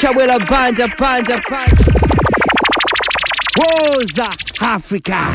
[0.00, 1.84] Chabwela banja banja banja.
[3.58, 4.28] Woza
[4.60, 5.26] Africa.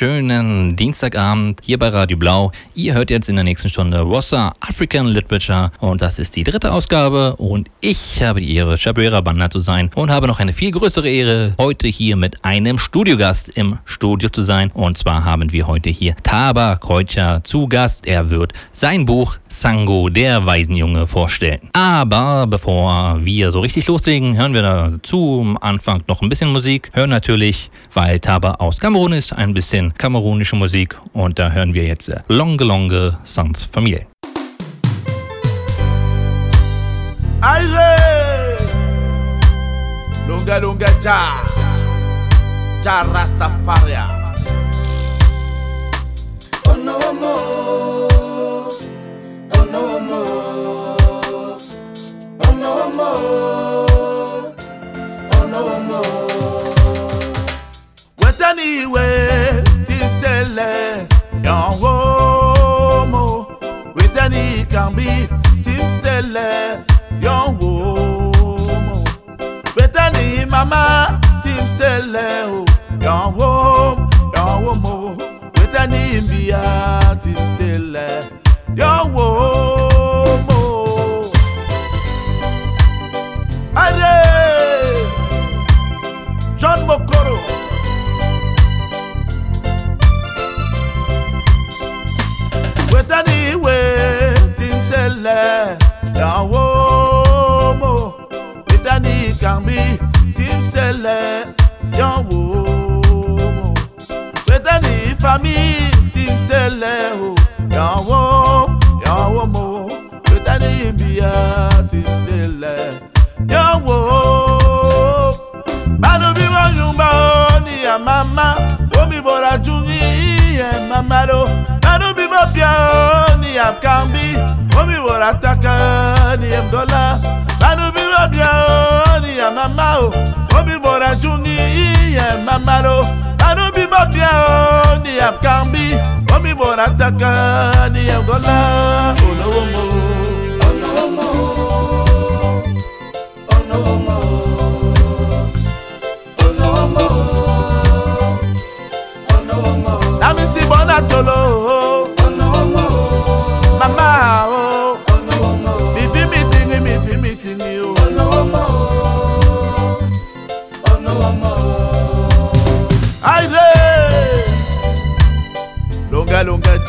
[0.00, 2.52] Wunderschönen Dienstagabend hier bei Radio Blau.
[2.74, 6.72] Ihr hört jetzt in der nächsten Stunde Rossa African Literature und das ist die dritte
[6.72, 10.70] Ausgabe und ich habe die Ehre, Shabira Banda zu sein und habe noch eine viel
[10.70, 14.70] größere Ehre, heute hier mit einem Studiogast im Studio zu sein.
[14.72, 18.06] Und zwar haben wir heute hier Taba Kreuzer zu Gast.
[18.06, 21.68] Er wird sein Buch Sango, der Waisenjunge, vorstellen.
[21.74, 26.90] Aber bevor wir so richtig loslegen, hören wir dazu am Anfang noch ein bisschen Musik.
[26.94, 31.84] Hören natürlich, weil Taba aus Kamerun ist, ein bisschen kamerunische Musik und da hören wir
[31.84, 34.06] jetzt äh, Longe Longe Sans Familie.
[37.42, 38.56] Aire
[40.28, 41.36] Lunga lunga ja
[42.84, 44.19] Ja Rastafaria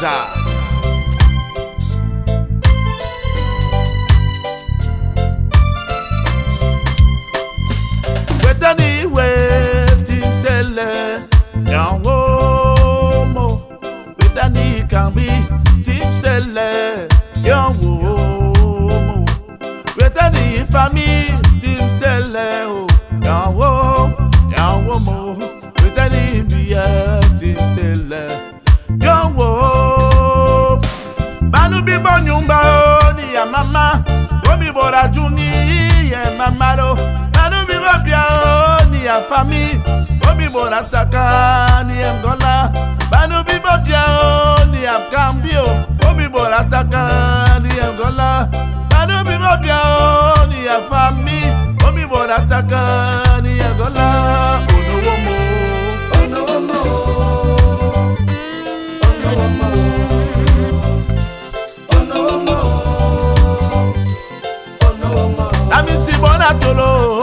[0.02, 0.41] Longa
[36.58, 36.96] Malo,
[37.44, 39.82] alumi mapya o ni afami
[40.30, 42.72] omi bora taka ni emgola
[43.12, 45.64] banu bi mapya o ni afkambio
[46.10, 48.48] omi bora taka ni emgola
[48.90, 51.40] banu bi mapya o ni afami
[51.88, 54.08] omi bora taka ni emgola.
[66.52, 67.21] atolo.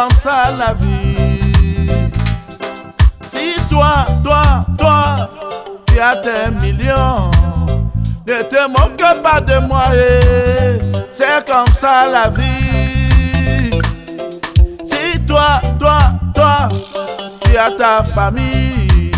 [0.00, 2.08] Comme ça la vie.
[3.28, 4.42] Si toi, toi,
[4.78, 5.28] toi,
[5.86, 7.30] tu as tes millions.
[8.26, 9.84] Ne te moque pas de moi.
[9.92, 10.78] eh.
[11.12, 13.78] C'est comme ça la vie.
[14.84, 15.98] Si toi, toi,
[16.34, 16.68] toi,
[17.42, 19.10] tu as ta famille,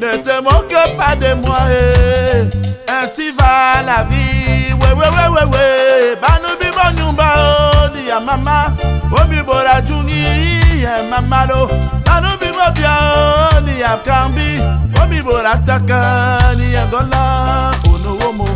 [0.00, 1.58] ne te moque pas de moi.
[1.70, 2.48] eh.
[2.90, 4.72] Ainsi va la vie.
[4.80, 5.76] Ouais, ouais, ouais, ouais, ouais.
[6.76, 7.65] Bo nyumba o ni
[8.16, 8.72] ya mama.
[9.20, 10.24] Omi bora juni
[10.82, 11.68] ya mama lo.
[12.06, 12.96] Banu bi bo bia
[13.64, 14.48] ni ya kambi.
[15.02, 16.00] Omi bora taka
[16.58, 17.72] ni ya gola.
[17.92, 18.48] Ono womo.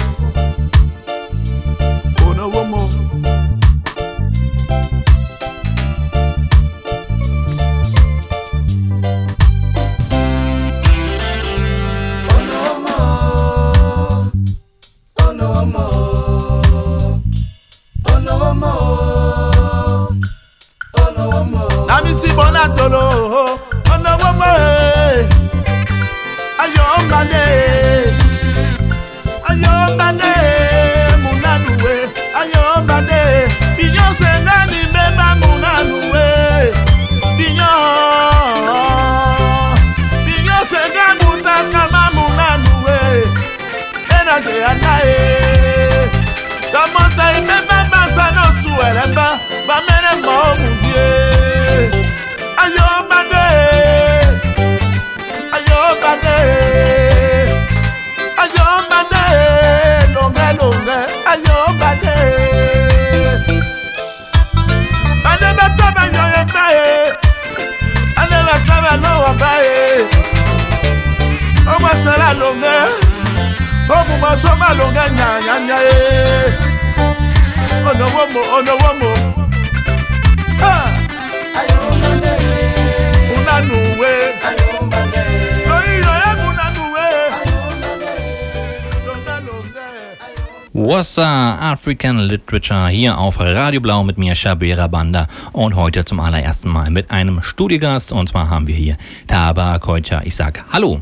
[22.60, 23.04] ọ̀nà tòló
[23.94, 24.56] ọ̀nà wọ́pẹ́
[26.62, 27.44] ayọ̀ ọ̀gbàdé
[29.50, 30.32] ayọ̀ ọ̀gbàdé
[31.22, 31.94] múnádùwé
[32.40, 33.20] ayọ̀ ọ̀gbàdé
[33.76, 36.26] bíyọ̀ ṣe lẹ́ni bẹ́ẹ̀ bá múnádùwé
[37.36, 37.76] bíyọ̀
[40.26, 42.98] bíyọ̀ ṣe gẹ́gù tàkà bá múnádùwé
[44.16, 45.20] ẹ̀rọ jẹ̀ aláyé
[46.72, 49.28] tọmọtẹ ìfẹ́ bá bá sanó sùn ẹ̀rẹ́ bá.
[49.68, 51.29] Bá mẹ́rẹ̀ mọ́ òun díẹ̀.
[71.90, 72.78] Ọmọ sẹ́lá lọ́ngẹ́
[73.98, 75.98] ọmọ sọ́mà lọ́ngẹ́ nyànyànyà yé
[77.90, 79.10] ọ̀nàwó mo ọ̀nàwó mo.
[83.34, 84.12] Unanuwe.
[90.72, 95.26] Wassa African Literature hier auf Radio Blau mit mir, Shabera Banda.
[95.52, 98.12] Und heute zum allerersten Mal mit einem Studiogast.
[98.12, 98.96] Und zwar haben wir hier
[99.26, 100.22] Taba Koicha.
[100.24, 101.00] Ich sag Hallo.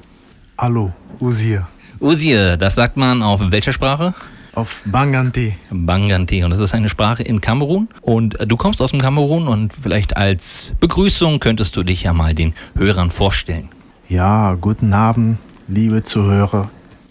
[0.61, 1.69] Hallo, Usir.
[2.01, 4.13] Uzie, das sagt man auf welcher Sprache?
[4.57, 5.53] Auf Bangante.
[5.71, 6.45] Bangante.
[6.45, 7.87] Und das ist eine Sprache in Kamerun.
[8.03, 12.13] Und äh, du kommst aus dem Kamerun und vielleicht als Begrüßung könntest du dich ja
[12.13, 13.69] mal den Hörern vorstellen.
[14.09, 15.39] Ja, guten Abend,
[15.69, 16.71] liebe Zuhörer.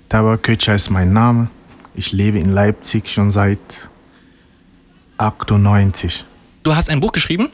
[0.10, 1.48] Tabaköcher ist mein Name.
[1.96, 3.60] Ich lebe in Leipzig schon seit
[5.20, 6.26] 98.
[6.64, 7.48] Du hast ein Buch geschrieben?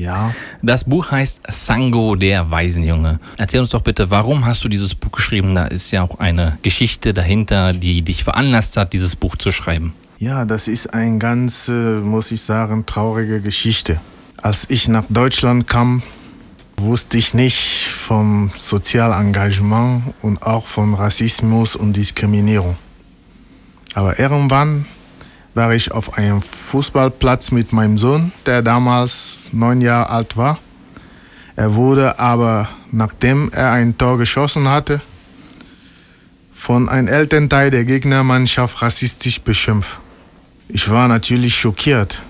[0.00, 3.20] Ja, Das Buch heißt Sango, der Waisenjunge.
[3.36, 5.54] Erzähl uns doch bitte, warum hast du dieses Buch geschrieben?
[5.54, 9.92] Da ist ja auch eine Geschichte dahinter, die dich veranlasst hat, dieses Buch zu schreiben.
[10.18, 14.00] ja, das ist eine ganz, äh, muss ich sagen, traurige Geschichte.
[14.40, 16.02] Als ich nach Deutschland kam,
[16.78, 22.78] wusste ich nicht vom Sozialengagement und auch von Rassismus und Diskriminierung.
[23.92, 24.86] Aber irgendwann
[25.54, 30.58] war ich auf einem Fußballplatz mit meinem Sohn, der damals neun Jahre alt war.
[31.56, 35.00] Er wurde aber, nachdem er ein Tor geschossen hatte,
[36.54, 39.98] von einem Elternteil der Gegnermannschaft rassistisch beschimpft.
[40.68, 42.22] Ich war natürlich schockiert.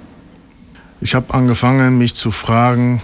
[1.01, 3.03] Ich habe angefangen, mich zu fragen,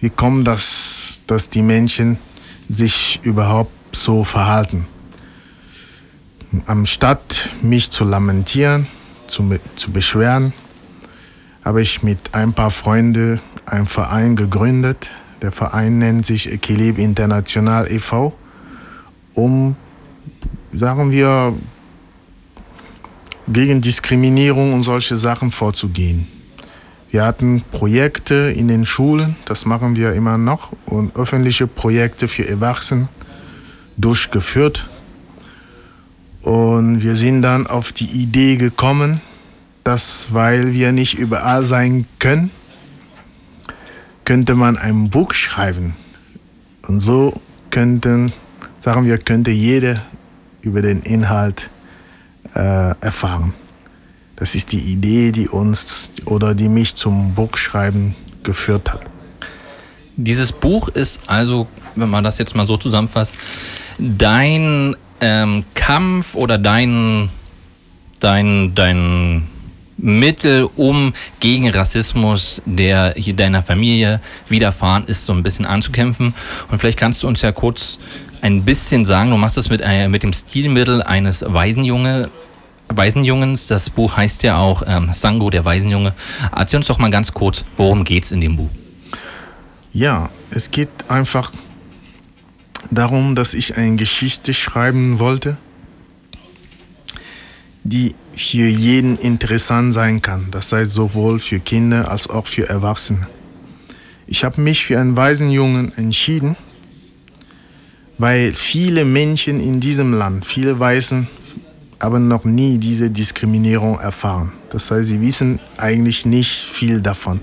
[0.00, 2.18] wie kommt das, dass die Menschen
[2.68, 4.86] sich überhaupt so verhalten.
[6.66, 8.86] Anstatt mich zu lamentieren,
[9.26, 10.52] zu, zu beschweren,
[11.64, 15.08] habe ich mit ein paar Freunden einen Verein gegründet.
[15.42, 18.34] Der Verein nennt sich Equilibre International e.V.,
[19.34, 19.74] um,
[20.72, 21.54] sagen wir,
[23.48, 26.26] gegen Diskriminierung und solche Sachen vorzugehen.
[27.10, 32.48] Wir hatten Projekte in den Schulen, das machen wir immer noch, und öffentliche Projekte für
[32.48, 33.08] Erwachsene
[33.96, 34.88] durchgeführt.
[36.44, 39.22] Und wir sind dann auf die Idee gekommen,
[39.82, 42.50] dass weil wir nicht überall sein können,
[44.26, 45.96] könnte man ein Buch schreiben.
[46.86, 47.32] Und so
[47.70, 48.34] könnten,
[48.80, 50.02] sagen wir, könnte jeder
[50.60, 51.70] über den Inhalt
[52.54, 53.54] äh, erfahren.
[54.36, 59.00] Das ist die Idee, die uns oder die mich zum Buchschreiben geführt hat.
[60.16, 63.32] Dieses Buch ist also, wenn man das jetzt mal so zusammenfasst,
[63.98, 67.28] dein ähm, Kampf oder dein,
[68.20, 69.48] dein, dein
[69.96, 76.34] Mittel, um gegen Rassismus, der hier deiner Familie widerfahren ist, so ein bisschen anzukämpfen.
[76.70, 77.98] Und vielleicht kannst du uns ja kurz
[78.40, 82.30] ein bisschen sagen, du machst das mit, äh, mit dem Stilmittel eines Waisenjunge.
[82.88, 83.66] Waisenjungens.
[83.66, 86.12] Das Buch heißt ja auch ähm, Sango, der Waisenjunge.
[86.54, 88.68] Erzähl uns doch mal ganz kurz, worum geht es in dem Buch?
[89.92, 91.52] Ja, es geht einfach
[92.90, 95.56] darum, dass ich eine Geschichte schreiben wollte,
[97.82, 100.48] die für jeden interessant sein kann.
[100.50, 103.26] Das heißt sowohl für Kinder als auch für Erwachsene.
[104.26, 106.56] Ich habe mich für einen Waisenjungen entschieden,
[108.16, 111.28] weil viele Menschen in diesem Land, viele Weißen,
[112.00, 114.52] haben noch nie diese Diskriminierung erfahren.
[114.70, 117.40] Das heißt, sie wissen eigentlich nicht viel davon.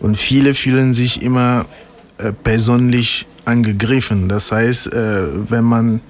[0.00, 1.66] Und viele fühlen sich immer
[2.18, 4.28] äh, persönlich angegriffen.
[4.28, 6.00] Das heißt, äh, wenn man,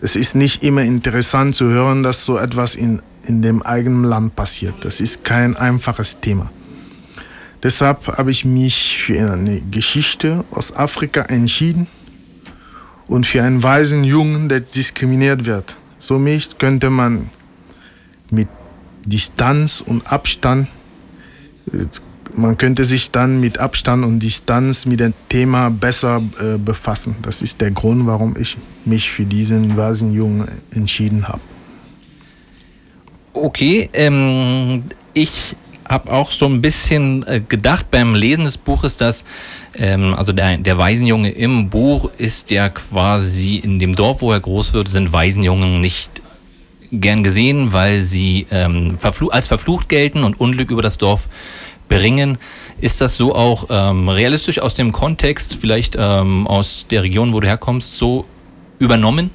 [0.00, 4.36] es ist nicht immer interessant zu hören, dass so etwas in, in dem eigenen Land
[4.36, 4.74] passiert.
[4.82, 6.50] Das ist kein einfaches Thema.
[7.62, 11.86] Deshalb habe ich mich für eine Geschichte aus Afrika entschieden
[13.06, 15.76] und für einen weisen Jungen, der diskriminiert wird.
[16.00, 17.30] Somit könnte man
[18.30, 18.48] mit
[19.04, 20.66] Distanz und Abstand,
[21.72, 21.86] äh,
[22.34, 27.16] man könnte sich dann mit Abstand und Distanz mit dem Thema besser äh, befassen.
[27.22, 31.40] Das ist der Grund, warum ich mich für diesen weisen Jungen entschieden habe.
[33.34, 35.56] Okay, ähm, ich
[35.88, 39.24] habe auch so ein bisschen äh, gedacht beim Lesen des Buches, dass
[39.74, 44.40] ähm, also der, der Waisenjunge im Buch ist ja quasi in dem Dorf, wo er
[44.40, 46.22] groß wird, sind Waisenjungen nicht
[46.92, 51.28] gern gesehen, weil sie ähm, verfluch, als verflucht gelten und Unglück über das Dorf
[51.92, 52.38] bringen.
[52.80, 57.40] Ist das so auch ähm, realistisch aus dem Kontext, vielleicht ähm, aus der Region, wo
[57.40, 58.24] du herkommst, so
[58.78, 59.30] übernommen?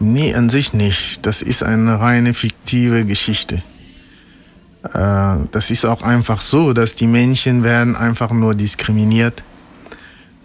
[0.00, 1.24] Nee, an sich nicht.
[1.24, 3.62] Das ist eine reine fiktive Geschichte.
[4.92, 9.42] Äh, das ist auch einfach so, dass die Menschen werden einfach nur diskriminiert,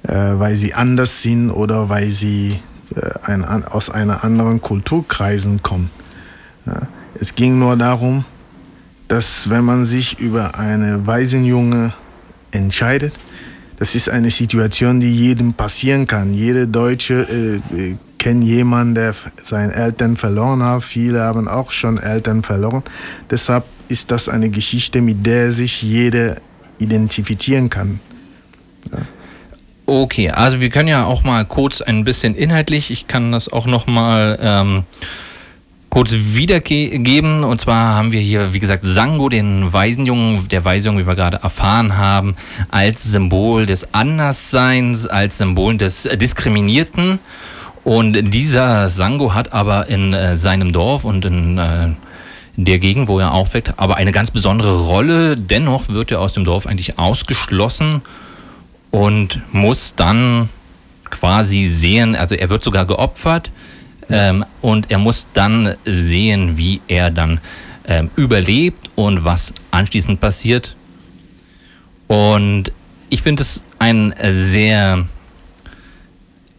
[0.03, 2.59] äh, weil sie anders sind oder weil sie
[2.95, 5.89] äh, ein, aus einer anderen Kulturkreisen kommen.
[7.19, 8.25] Es ging nur darum,
[9.09, 11.93] dass wenn man sich über eine Waisenjunge
[12.51, 13.13] entscheidet,
[13.77, 16.33] das ist eine Situation, die jedem passieren kann.
[16.33, 20.83] Jede Deutsche äh, kennt jemanden, der seine Eltern verloren hat.
[20.83, 22.83] Viele haben auch schon Eltern verloren.
[23.31, 26.37] Deshalb ist das eine Geschichte, mit der sich jeder
[26.77, 27.99] identifizieren kann.
[28.91, 28.99] Ja.
[29.85, 33.65] Okay, also wir können ja auch mal kurz ein bisschen inhaltlich, ich kann das auch
[33.65, 34.83] noch mal ähm,
[35.89, 37.43] kurz wiedergeben.
[37.43, 41.37] Und zwar haben wir hier, wie gesagt, Sango, den Waisenjungen, der Waisenjunge, wie wir gerade
[41.37, 42.35] erfahren haben,
[42.69, 47.19] als Symbol des Andersseins, als Symbol des Diskriminierten.
[47.83, 51.89] Und dieser Sango hat aber in äh, seinem Dorf und in äh,
[52.55, 55.37] der Gegend, wo er aufweckt, aber eine ganz besondere Rolle.
[55.37, 58.01] Dennoch wird er aus dem Dorf eigentlich ausgeschlossen
[58.91, 60.49] und muss dann
[61.09, 63.49] quasi sehen, also er wird sogar geopfert
[64.09, 67.39] ähm, und er muss dann sehen, wie er dann
[67.85, 70.75] ähm, überlebt und was anschließend passiert.
[72.07, 72.71] Und
[73.09, 75.05] ich finde es ein sehr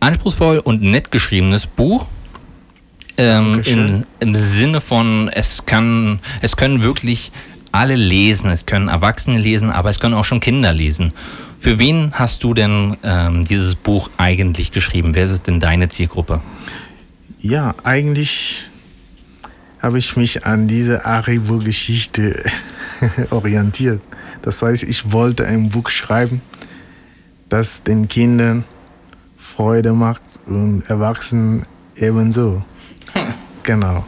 [0.01, 2.09] anspruchsvoll und nett geschriebenes Buch.
[3.17, 7.33] Ähm, in, Im Sinne von, es kann, es können wirklich
[7.73, 11.13] alle lesen, es können Erwachsene lesen, aber es können auch schon Kinder lesen.
[11.59, 15.15] Für wen hast du denn ähm, dieses Buch eigentlich geschrieben?
[15.15, 16.41] Wer ist denn deine Zielgruppe?
[17.43, 18.69] Ja, eigentlich
[19.81, 22.45] habe ich mich an diese Aribo-Geschichte
[23.31, 24.03] orientiert.
[24.43, 26.43] Das heißt, ich wollte ein Buch schreiben,
[27.49, 28.65] das den Kindern
[29.39, 31.67] Freude macht und Erwachsenen
[31.97, 32.63] ebenso.
[33.63, 34.07] Genau.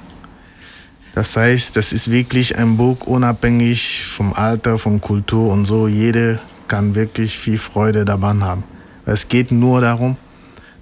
[1.15, 5.89] Das heißt, das ist wirklich ein Buch unabhängig vom Alter, von Kultur und so.
[5.89, 8.65] Jeder kann wirklich viel Freude daran haben.
[9.05, 10.17] Es geht nur darum,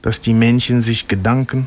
[0.02, 1.66] dass die Menschen sich Gedanken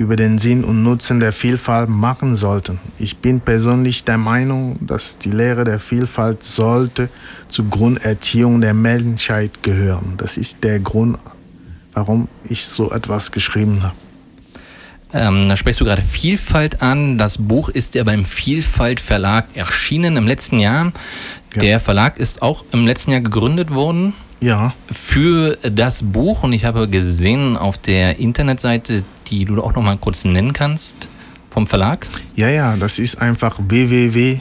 [0.00, 2.80] über den Sinn und Nutzen der Vielfalt machen sollten.
[2.98, 7.10] Ich bin persönlich der Meinung, dass die Lehre der Vielfalt sollte
[7.50, 10.14] zur Grunderziehung der Menschheit gehören.
[10.16, 11.18] Das ist der Grund,
[11.92, 13.94] warum ich so etwas geschrieben habe.
[15.12, 17.18] Ähm, da sprichst du gerade Vielfalt an.
[17.18, 20.92] Das Buch ist ja beim Vielfalt Verlag erschienen im letzten Jahr.
[21.56, 21.60] Ja.
[21.60, 24.14] Der Verlag ist auch im letzten Jahr gegründet worden.
[24.40, 24.72] Ja.
[24.90, 29.96] Für das Buch und ich habe gesehen auf der Internetseite, die du auch noch mal
[29.96, 31.08] kurz nennen kannst
[31.48, 32.06] vom Verlag.
[32.36, 34.40] Ja, ja, das ist einfach www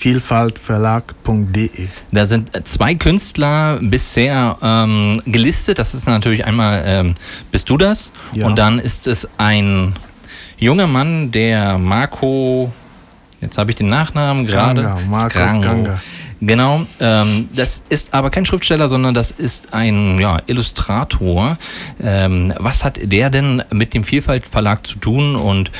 [0.00, 1.88] vielfaltverlag.de.
[2.10, 5.78] Da sind zwei Künstler bisher ähm, gelistet.
[5.78, 7.14] Das ist natürlich einmal, ähm,
[7.52, 8.10] bist du das?
[8.32, 8.46] Ja.
[8.46, 9.94] Und dann ist es ein
[10.58, 12.72] junger Mann, der Marco,
[13.42, 14.96] jetzt habe ich den Nachnamen gerade.
[15.06, 16.00] Marco Skanga.
[16.42, 21.58] Genau, ähm, das ist aber kein Schriftsteller, sondern das ist ein ja, Illustrator.
[22.02, 25.36] Ähm, was hat der denn mit dem Vielfalt Verlag zu tun?
[25.36, 25.70] Und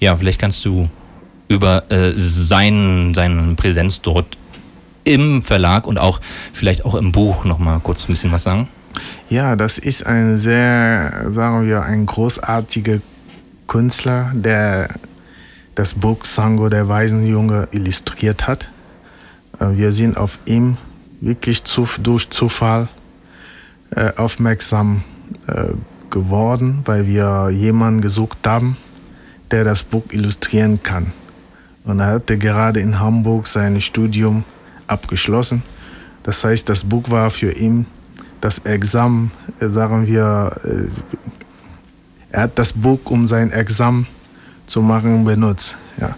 [0.00, 0.90] ja, vielleicht kannst du
[1.48, 4.36] über äh, sein, seine Präsenz dort
[5.04, 6.20] im Verlag und auch
[6.52, 8.68] vielleicht auch im Buch noch mal kurz ein bisschen was sagen?
[9.30, 12.98] Ja, das ist ein sehr, sagen wir, ein großartiger
[13.66, 14.88] Künstler, der
[15.74, 18.66] das Buch Sango der Waisenjunge illustriert hat.
[19.64, 20.76] Äh, wir sind auf ihn
[21.20, 21.62] wirklich
[22.02, 22.88] durch Zufall
[23.90, 25.02] äh, aufmerksam
[25.46, 25.66] äh,
[26.10, 28.76] geworden, weil wir jemanden gesucht haben,
[29.50, 31.12] der das Buch illustrieren kann.
[31.84, 34.44] Und er hatte gerade in Hamburg sein Studium
[34.86, 35.62] abgeschlossen.
[36.22, 37.86] Das heißt, das Buch war für ihn
[38.40, 40.56] das Examen, sagen wir,
[42.30, 44.06] er hat das Buch, um sein Examen
[44.66, 45.76] zu machen, benutzt.
[46.00, 46.14] Ja.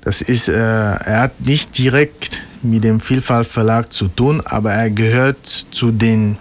[0.00, 5.46] Das ist, er hat nicht direkt mit dem Vielfalt Verlag zu tun, aber er gehört
[5.46, 6.36] zu den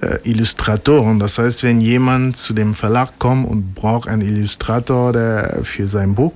[0.00, 1.18] äh, Illustratoren.
[1.18, 6.14] Das heißt, wenn jemand zu dem Verlag kommt und braucht einen Illustrator der, für sein
[6.14, 6.32] Buch,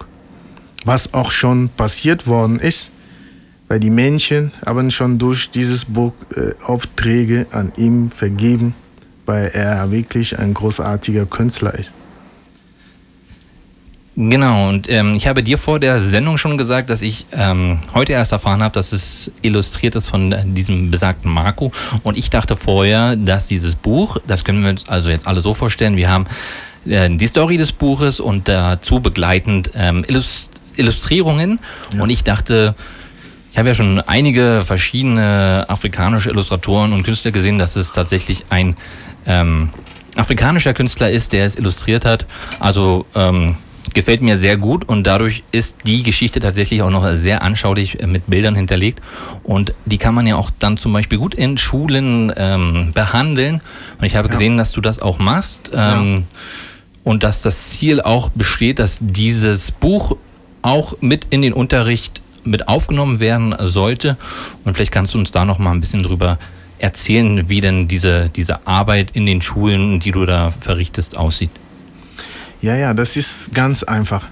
[0.84, 2.90] was auch schon passiert worden ist,
[3.68, 8.74] weil die Menschen haben schon durch dieses Buch äh, Aufträge an ihm vergeben,
[9.26, 11.92] weil er wirklich ein großartiger Künstler ist.
[14.18, 18.14] Genau, und ähm, ich habe dir vor der Sendung schon gesagt, dass ich ähm, heute
[18.14, 21.70] erst erfahren habe, dass es illustriert ist von diesem besagten Marco.
[22.02, 25.52] Und ich dachte vorher, dass dieses Buch, das können wir uns also jetzt alle so
[25.52, 26.26] vorstellen, wir haben
[26.86, 31.58] äh, die Story des Buches und dazu begleitend ähm, Illust Illustrierungen.
[31.94, 32.02] Ja.
[32.02, 32.74] Und ich dachte,
[33.52, 38.76] ich habe ja schon einige verschiedene afrikanische Illustratoren und Künstler gesehen, dass es tatsächlich ein
[39.26, 39.70] ähm,
[40.16, 42.26] afrikanischer Künstler ist, der es illustriert hat.
[42.60, 43.56] Also ähm,
[43.94, 48.06] gefällt mir sehr gut und dadurch ist die Geschichte tatsächlich auch noch sehr anschaulich äh,
[48.06, 49.00] mit Bildern hinterlegt
[49.42, 53.60] und die kann man ja auch dann zum Beispiel gut in Schulen ähm, behandeln
[53.98, 54.32] und ich habe ja.
[54.32, 56.22] gesehen, dass du das auch machst ähm, ja.
[57.04, 60.16] und dass das Ziel auch besteht, dass dieses Buch
[60.62, 64.16] auch mit in den Unterricht mit aufgenommen werden sollte
[64.64, 66.38] und vielleicht kannst du uns da noch mal ein bisschen drüber
[66.78, 71.50] erzählen, wie denn diese, diese Arbeit in den Schulen, die du da verrichtest, aussieht.
[72.62, 74.24] Ja, ja, das ist ganz einfach.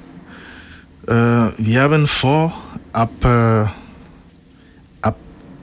[1.06, 2.54] Äh, wir haben vor,
[2.92, 3.66] ab, äh,
[5.02, 5.16] ab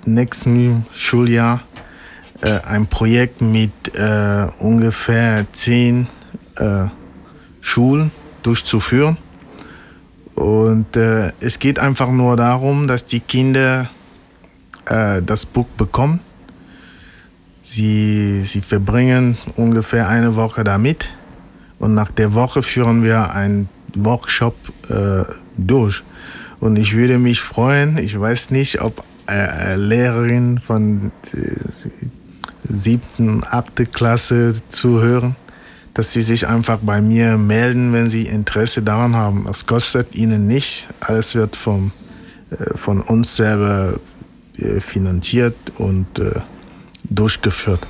[0.06, 1.62] nächsten Schuljahr
[2.42, 6.08] äh, ein Projekt mit äh, ungefähr zehn
[6.58, 6.86] äh,
[7.62, 8.12] Schulen
[8.44, 9.18] durchzuführen.
[10.36, 13.90] Und äh, es geht einfach nur darum, dass die Kinder
[14.84, 16.22] das Buch bekommen.
[17.62, 21.08] Sie, sie verbringen ungefähr eine Woche damit
[21.82, 24.56] und nach der Woche führen wir einen Workshop
[24.88, 25.24] äh,
[25.58, 26.04] durch.
[26.60, 31.56] Und ich würde mich freuen, ich weiß nicht, ob äh, Lehrerin von äh,
[32.72, 35.36] siebten, achte Klasse zuhören,
[35.96, 39.46] dass sie sich einfach bei mir melden, wenn sie Interesse daran haben.
[39.48, 40.88] Das kostet ihnen nicht.
[41.00, 41.92] Alles wird vom,
[42.52, 43.96] äh, von uns selber
[44.58, 46.42] äh, finanziert und äh,
[47.10, 47.88] durchgeführt.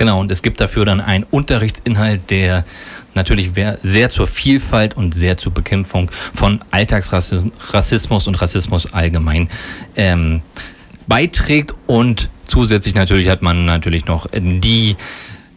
[0.00, 2.64] Genau, und es gibt dafür dann einen Unterrichtsinhalt, der
[3.12, 3.50] natürlich
[3.82, 9.50] sehr zur Vielfalt und sehr zur Bekämpfung von Alltagsrassismus und Rassismus allgemein
[9.96, 10.40] ähm,
[11.06, 11.74] beiträgt.
[11.86, 14.96] Und zusätzlich natürlich hat man natürlich noch die,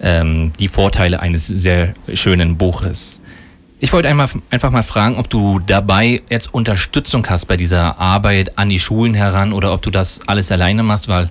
[0.02, 3.22] ähm, die Vorteile eines sehr schönen Buches.
[3.80, 8.58] Ich wollte einmal, einfach mal fragen, ob du dabei jetzt Unterstützung hast bei dieser Arbeit
[8.58, 11.30] an die Schulen heran oder ob du das alles alleine machst, weil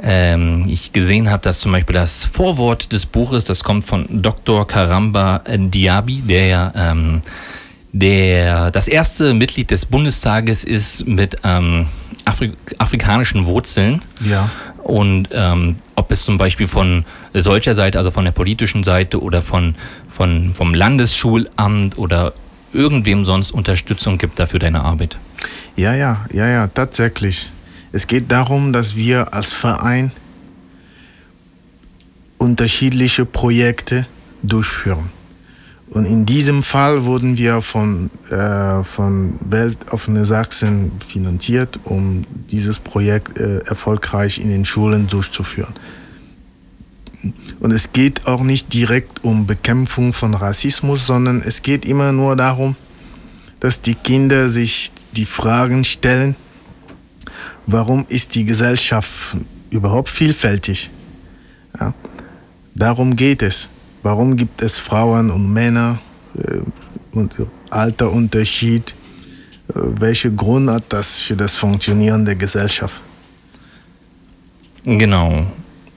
[0.00, 4.66] ähm, ich gesehen habe, dass zum Beispiel das Vorwort des Buches, das kommt von Dr.
[4.66, 7.22] Karamba Diaby, der ja ähm,
[7.92, 11.86] der das erste Mitglied des Bundestages ist mit ähm,
[12.24, 14.02] Afri afrikanischen Wurzeln.
[14.20, 14.50] Ja.
[14.82, 19.42] Und ähm, ob es zum Beispiel von solcher Seite, also von der politischen Seite oder
[19.42, 19.74] von,
[20.08, 22.32] von, vom Landesschulamt oder
[22.72, 25.16] irgendwem sonst Unterstützung gibt dafür deine Arbeit.
[25.76, 27.48] Ja, ja, ja, ja, tatsächlich.
[27.92, 30.12] Es geht darum, dass wir als Verein
[32.38, 34.06] unterschiedliche Projekte
[34.42, 35.10] durchführen.
[35.90, 43.38] Und in diesem Fall wurden wir von, äh, von Weltoffene Sachsen finanziert, um dieses Projekt
[43.38, 45.72] äh, erfolgreich in den Schulen durchzuführen.
[47.58, 52.36] Und es geht auch nicht direkt um Bekämpfung von Rassismus, sondern es geht immer nur
[52.36, 52.76] darum,
[53.58, 56.36] dass die Kinder sich die Fragen stellen,
[57.68, 59.36] warum ist die Gesellschaft
[59.70, 60.90] überhaupt vielfältig?
[61.78, 61.92] Ja,
[62.74, 63.68] darum geht es.
[64.02, 66.00] Warum gibt es Frauen und Männer
[66.34, 66.60] äh,
[67.12, 67.34] und
[67.70, 68.94] Alterunterschied?
[69.68, 73.00] Äh, welche Grund hat das für das Funktionieren der Gesellschaft?
[74.84, 75.46] Genau.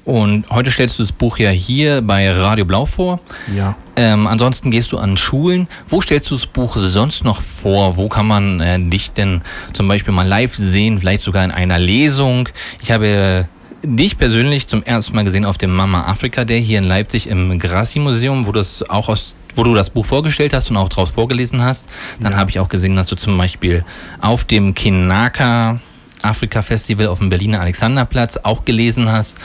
[0.04, 3.20] Und heute stellst du das Buch ja hier bei Radio Blau vor.
[3.56, 3.76] Ja.
[3.96, 5.68] Ähm, ansonsten gehst du an Schulen.
[5.90, 7.98] Wo stellst du das Buch sonst noch vor?
[7.98, 9.42] Wo kann man äh, dich denn
[9.74, 12.50] zum Beispiel mal live sehen, vielleicht sogar in einer Lesung?
[12.82, 13.48] Ich habe
[13.84, 17.60] dich persönlich zum ersten Mal gesehen auf dem Mama Afrika Day hier in Leipzig im
[17.60, 21.10] Grassi Museum, wo das auch aus wo du das Buch vorgestellt hast und auch draus
[21.10, 21.86] vorgelesen hast.
[22.22, 22.38] Dann Ja.
[22.38, 23.84] habe ich auch gesehen, dass du zum Beispiel
[24.22, 25.82] auf dem Kinaka
[26.22, 29.36] Afrika Festival auf dem Berliner Alexanderplatz auch gelesen hast.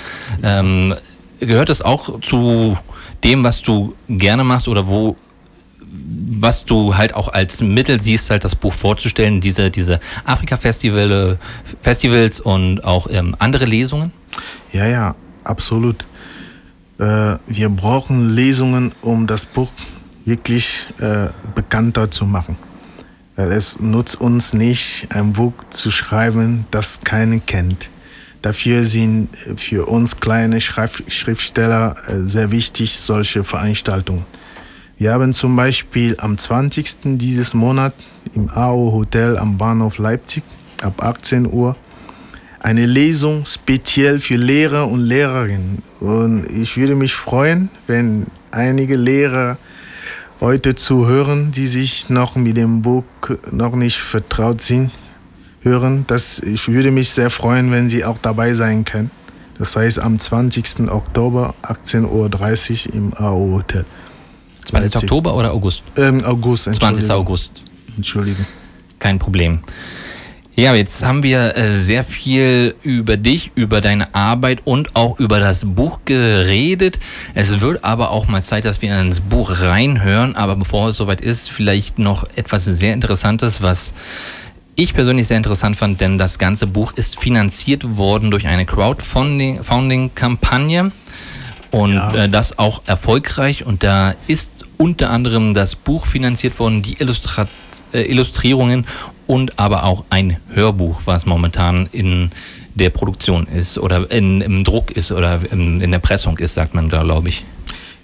[0.42, 0.94] Ähm,
[1.40, 2.76] gehört das auch zu
[3.24, 5.16] dem, was du gerne machst oder wo
[6.38, 11.38] was du halt auch als Mittel siehst, halt das Buch vorzustellen, diese, diese Afrika-Festival,
[11.80, 14.12] Festivals und auch ähm, andere Lesungen?
[14.72, 16.04] Ja, ja, absolut.
[16.98, 19.68] Äh, wir brauchen Lesungen, um das Buch
[20.24, 22.56] wirklich äh, bekannter zu machen.
[23.36, 27.88] Weil es nutzt uns nicht, ein Buch zu schreiben, das keiner kennt.
[28.42, 34.24] Dafür sind für uns kleine Schriftsteller äh, sehr wichtig solche Veranstaltungen.
[34.98, 37.18] Wir haben zum Beispiel am 20.
[37.18, 37.92] dieses Monat
[38.34, 40.42] im AO Hotel am Bahnhof Leipzig
[40.80, 41.76] ab 18 Uhr
[42.60, 45.82] eine Lesung speziell für Lehrer und Lehrerinnen.
[46.00, 49.58] Und ich würde mich freuen, wenn einige Lehrer
[50.46, 53.02] heute zuhören, die sich noch mit dem Buch
[53.50, 54.92] noch nicht vertraut sind,
[55.62, 56.04] hören.
[56.06, 59.10] Das, ich würde mich sehr freuen, wenn sie auch dabei sein können.
[59.58, 60.88] Das heißt am 20.
[60.88, 63.84] Oktober 18.30 Uhr im AO Hotel.
[64.66, 64.72] 20.
[64.72, 65.02] Leipzig.
[65.02, 65.82] Oktober oder August?
[65.96, 66.84] Ähm, August, 20.
[66.84, 67.10] Entschuldigung.
[67.10, 67.62] August.
[67.96, 68.46] Entschuldigung.
[69.00, 69.62] Kein Problem.
[70.58, 75.38] Ja, jetzt haben wir äh, sehr viel über dich, über deine Arbeit und auch über
[75.38, 76.98] das Buch geredet.
[77.34, 80.34] Es wird aber auch mal Zeit, dass wir ins Buch reinhören.
[80.34, 83.92] Aber bevor es soweit ist, vielleicht noch etwas sehr Interessantes, was
[84.76, 90.90] ich persönlich sehr interessant fand, denn das ganze Buch ist finanziert worden durch eine Crowdfunding-Kampagne
[91.70, 92.14] und Ja.
[92.14, 93.66] äh, das auch erfolgreich.
[93.66, 97.46] Und da ist unter anderem das Buch finanziert worden, die Illustra
[97.92, 98.86] äh, Illustrierungen
[99.26, 102.30] und aber auch ein Hörbuch, was momentan in
[102.74, 106.74] der Produktion ist oder in, im Druck ist oder in, in der Pressung ist, sagt
[106.74, 107.44] man da, glaube ich.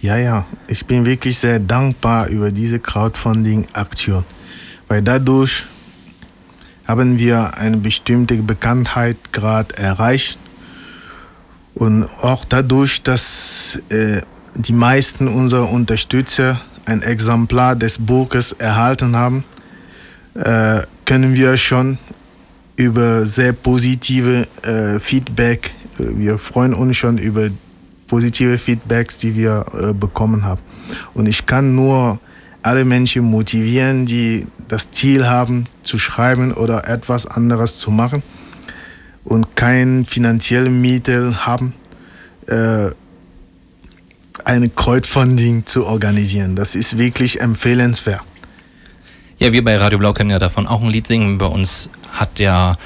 [0.00, 4.24] Ja, ja, ich bin wirklich sehr dankbar über diese Crowdfunding-Aktion,
[4.88, 5.64] weil dadurch
[6.86, 9.16] haben wir eine bestimmte Bekanntheit
[9.76, 10.38] erreicht.
[11.74, 14.22] Und auch dadurch, dass äh,
[14.54, 19.44] die meisten unserer Unterstützer ein Exemplar des Buches erhalten haben,
[20.34, 21.98] äh, können wir schon
[22.76, 27.50] über sehr positive äh, Feedback, äh, wir freuen uns schon über
[28.06, 30.60] positive Feedbacks, die wir äh, bekommen haben.
[31.14, 32.18] Und ich kann nur
[32.62, 38.22] alle Menschen motivieren, die das Ziel haben, zu schreiben oder etwas anderes zu machen
[39.24, 41.74] und kein finanzielle Mittel haben,
[42.46, 42.90] äh,
[44.44, 46.56] eine Crowdfunding zu organisieren.
[46.56, 48.22] Das ist wirklich empfehlenswert.
[49.42, 51.36] Ja, wir bei Radio Blau können ja davon auch ein Lied singen.
[51.36, 52.76] Bei uns hat ja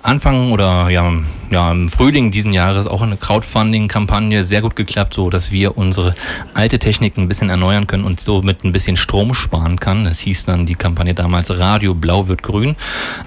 [0.00, 1.12] Anfang oder ja,
[1.50, 6.14] ja im Frühling diesen Jahres auch eine Crowdfunding-Kampagne sehr gut geklappt, so dass wir unsere
[6.52, 10.04] alte Technik ein bisschen erneuern können und somit ein bisschen Strom sparen kann.
[10.04, 12.76] Das hieß dann die Kampagne damals Radio Blau wird grün.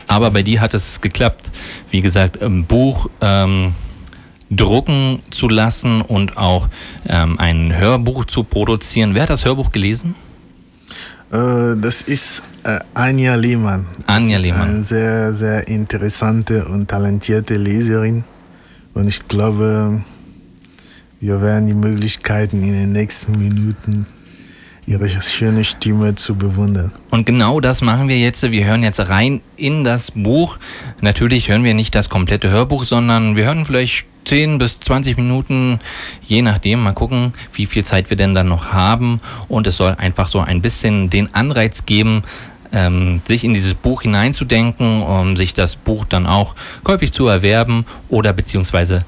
[0.08, 1.52] Aber bei dir hat es geklappt.
[1.91, 3.76] Wie gesagt, im Buch ähm,
[4.50, 6.69] drucken zu lassen und auch
[7.06, 9.13] ähm, ein Hörbuch zu produzieren.
[9.13, 10.15] Wer hat das Hörbuch gelesen?
[11.31, 13.85] Äh, das ist äh, Anja Lehmann.
[14.05, 14.69] Anja Lehmann.
[14.69, 18.23] Eine sehr, sehr interessante und talentierte Leserin.
[18.93, 20.03] Und ich glaube,
[21.19, 24.05] wir werden die Möglichkeiten in den nächsten Minuten
[24.88, 26.91] ihre schöne Stimme zu bewundern.
[27.12, 28.41] Und genau das machen wir jetzt.
[28.41, 30.58] Wir hören jetzt rein in das Buch.
[31.02, 35.80] Natürlich hören wir nicht das komplette Hörbuch, sondern wir hören vielleicht 10 bis 20 Minuten,
[36.26, 36.84] je nachdem.
[36.84, 39.19] Mal gucken, wie viel Zeit wir denn dann noch haben.
[39.50, 42.23] Und es soll einfach so ein bisschen den Anreiz geben,
[42.71, 47.86] ähm, sich in dieses Buch hineinzudenken, um sich das Buch dann auch käufig zu erwerben
[48.08, 49.06] oder beziehungsweise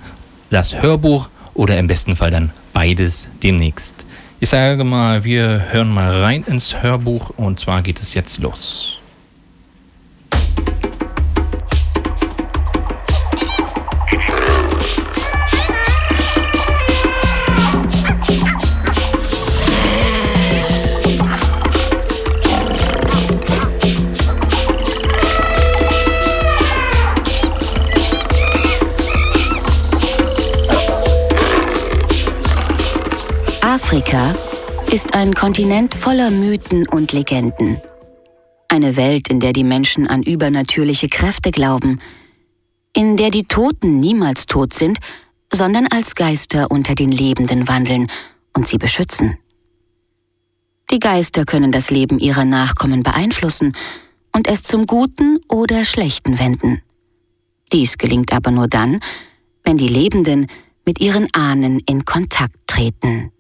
[0.50, 4.06] das Hörbuch oder im besten Fall dann beides demnächst.
[4.41, 8.99] Ich sage mal, wir hören mal rein ins Hörbuch und zwar geht es jetzt los.
[33.89, 34.36] Afrika
[34.91, 37.82] ist ein Kontinent voller Mythen und Legenden.
[38.67, 41.99] Eine Welt, in der die Menschen an übernatürliche Kräfte glauben,
[42.93, 44.99] in der die Toten niemals tot sind,
[45.52, 48.12] sondern als Geister unter den Lebenden wandeln
[48.56, 49.39] und sie beschützen.
[50.91, 53.75] Die Geister können das Leben ihrer Nachkommen beeinflussen
[54.36, 56.84] und es zum Guten oder Schlechten wenden.
[57.73, 58.99] Dies gelingt aber nur dann,
[59.63, 60.45] wenn die Lebenden
[60.86, 63.32] mit ihren Ahnen in Kontakt treten.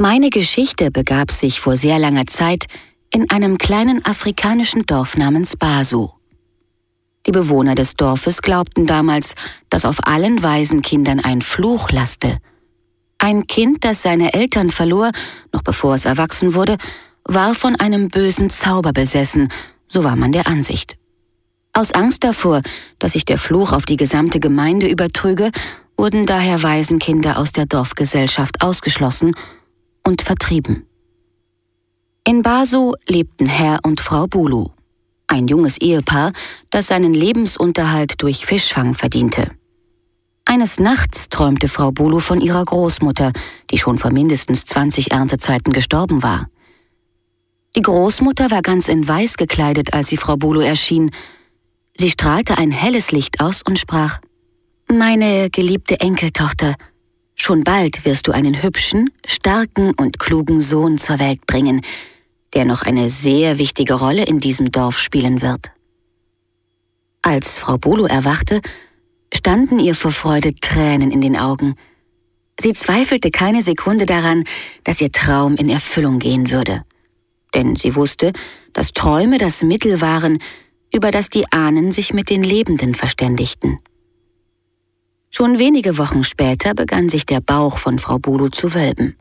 [0.00, 2.64] Meine Geschichte begab sich vor sehr langer Zeit
[3.10, 6.10] in einem kleinen afrikanischen Dorf namens Basu.
[7.26, 9.34] Die Bewohner des Dorfes glaubten damals,
[9.70, 12.38] dass auf allen Waisenkindern ein Fluch laste.
[13.18, 15.12] Ein Kind, das seine Eltern verlor,
[15.52, 16.76] noch bevor es erwachsen wurde,
[17.22, 19.48] war von einem bösen Zauber besessen,
[19.86, 20.96] so war man der Ansicht.
[21.72, 22.62] Aus Angst davor,
[22.98, 25.52] dass sich der Fluch auf die gesamte Gemeinde übertrüge,
[25.96, 29.34] wurden daher Waisenkinder aus der Dorfgesellschaft ausgeschlossen
[30.04, 30.86] und vertrieben.
[32.26, 34.68] In Basu lebten Herr und Frau Bulu,
[35.26, 36.32] ein junges Ehepaar,
[36.70, 39.50] das seinen Lebensunterhalt durch Fischfang verdiente.
[40.46, 43.32] Eines Nachts träumte Frau Bulu von ihrer Großmutter,
[43.70, 46.48] die schon vor mindestens 20 Erntezeiten gestorben war.
[47.76, 51.10] Die Großmutter war ganz in Weiß gekleidet, als sie Frau Bulu erschien,
[51.96, 54.18] Sie strahlte ein helles Licht aus und sprach,
[54.88, 56.74] Meine geliebte Enkeltochter,
[57.44, 61.82] schon bald wirst du einen hübschen, starken und klugen Sohn zur Welt bringen,
[62.54, 65.70] der noch eine sehr wichtige Rolle in diesem Dorf spielen wird.
[67.20, 68.62] Als Frau Bolo erwachte,
[69.34, 71.74] standen ihr vor Freude Tränen in den Augen.
[72.58, 74.44] Sie zweifelte keine Sekunde daran,
[74.84, 76.82] dass ihr Traum in Erfüllung gehen würde.
[77.54, 78.32] Denn sie wusste,
[78.72, 80.38] dass Träume das Mittel waren,
[80.94, 83.80] über das die Ahnen sich mit den Lebenden verständigten.
[85.36, 89.16] Schon wenige Wochen später begann sich der Bauch von Frau Bulu zu wölben.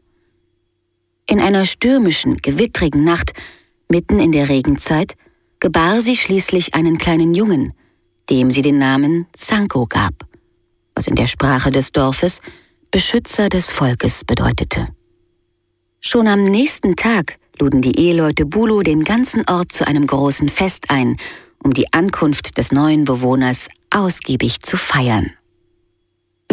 [1.27, 3.33] In einer stürmischen, gewittrigen Nacht,
[3.89, 5.15] mitten in der Regenzeit,
[5.59, 7.73] gebar sie schließlich einen kleinen Jungen,
[8.29, 10.13] dem sie den Namen Sanko gab,
[10.93, 12.41] was in der Sprache des Dorfes
[12.91, 14.89] Beschützer des Volkes bedeutete.
[15.99, 20.91] Schon am nächsten Tag luden die Eheleute Bulu den ganzen Ort zu einem großen Fest
[20.91, 21.17] ein
[21.63, 25.31] um die Ankunft des neuen Bewohners ausgiebig zu feiern.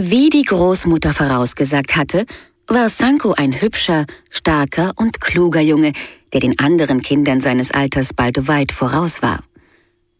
[0.02, 2.24] Wie die Großmutter vorausgesagt hatte,
[2.66, 5.92] war Sanko ein hübscher, starker und kluger Junge,
[6.32, 9.44] der den anderen Kindern seines Alters bald weit voraus war.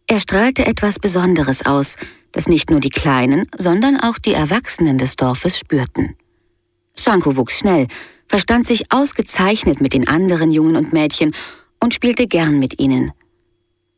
[0.07, 1.97] Er strahlte etwas Besonderes aus,
[2.31, 6.15] das nicht nur die Kleinen, sondern auch die Erwachsenen des Dorfes spürten.
[6.93, 7.87] Sanko wuchs schnell,
[8.29, 11.35] verstand sich ausgezeichnet mit den anderen Jungen und Mädchen
[11.83, 13.13] und spielte gern mit ihnen.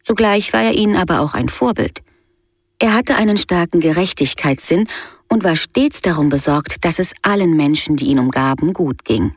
[0.04, 2.02] Zugleich war er ihnen aber auch ein Vorbild.
[2.78, 4.86] Er hatte einen starken Gerechtigkeitssinn
[5.32, 9.34] und war stets darum besorgt, dass es allen Menschen, die ihn umgaben, gut ging.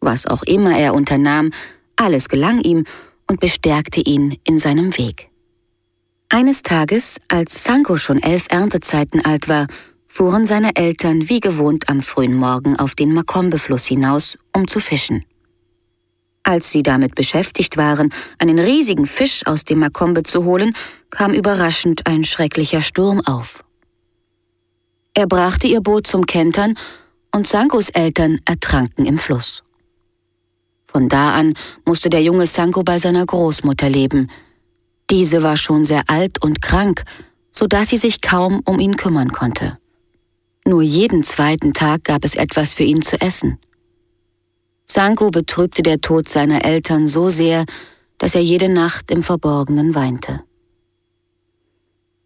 [0.00, 1.50] Was auch immer er unternahm,
[1.96, 2.84] alles gelang ihm
[3.26, 5.28] und bestärkte ihn in seinem Weg.
[6.28, 9.66] Eines Tages, als Sanko schon elf Erntezeiten alt war,
[10.06, 15.24] fuhren seine Eltern wie gewohnt am frühen Morgen auf den Makombe-Fluss hinaus, um zu fischen.
[16.44, 20.76] Als sie damit beschäftigt waren, einen riesigen Fisch aus dem Makombe zu holen,
[21.10, 23.65] kam überraschend ein schrecklicher Sturm auf.
[25.16, 26.74] Er brachte ihr Boot zum Kentern
[27.34, 29.62] und Sankos Eltern ertranken im Fluss.
[30.86, 31.54] Von da an
[31.86, 34.30] musste der junge Sanko bei seiner Großmutter leben.
[35.08, 37.04] Diese war schon sehr alt und krank,
[37.50, 39.78] so dass sie sich kaum um ihn kümmern konnte.
[40.66, 43.58] Nur jeden zweiten Tag gab es etwas für ihn zu essen.
[44.84, 47.64] Sanko betrübte der Tod seiner Eltern so sehr,
[48.18, 50.42] dass er jede Nacht im Verborgenen weinte.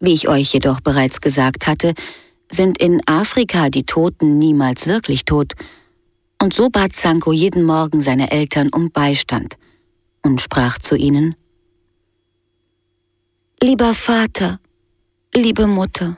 [0.01, 1.93] Wie ich euch jedoch bereits gesagt hatte,
[2.53, 5.53] sind in Afrika die Toten niemals wirklich tot,
[6.41, 9.57] und so bat Sanko jeden Morgen seine Eltern um Beistand
[10.23, 11.35] und sprach zu ihnen
[13.61, 14.59] Lieber Vater,
[15.35, 16.17] liebe Mutter,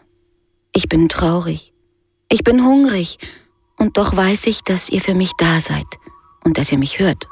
[0.73, 1.73] ich bin traurig,
[2.29, 3.17] ich bin hungrig,
[3.77, 5.87] und doch weiß ich, dass ihr für mich da seid
[6.45, 7.27] und dass ihr mich hört.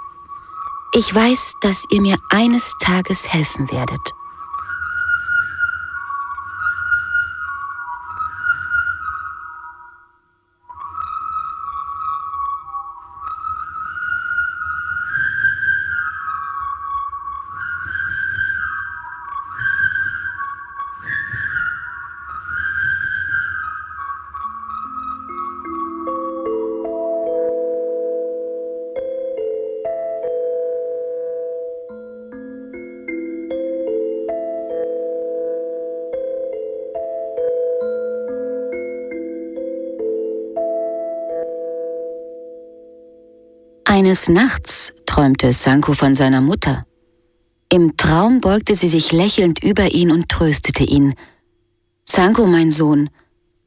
[0.93, 4.01] Ich weiß, dass ihr mir eines Tages helfen werdet.
[44.11, 46.85] Eines Nachts träumte Sanko von seiner Mutter.
[47.71, 51.13] Im Traum beugte sie sich lächelnd über ihn und tröstete ihn.
[52.03, 53.09] Sanko, mein Sohn,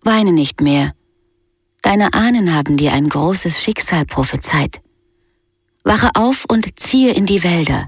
[0.02, 0.92] Weine nicht mehr.
[1.80, 4.83] Deine Ahnen haben dir ein großes Schicksal prophezeit.
[5.83, 7.87] Wache auf und ziehe in die Wälder.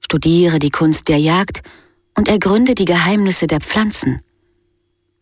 [0.00, 1.60] Studiere die Kunst der Jagd
[2.16, 4.22] und ergründe die Geheimnisse der Pflanzen.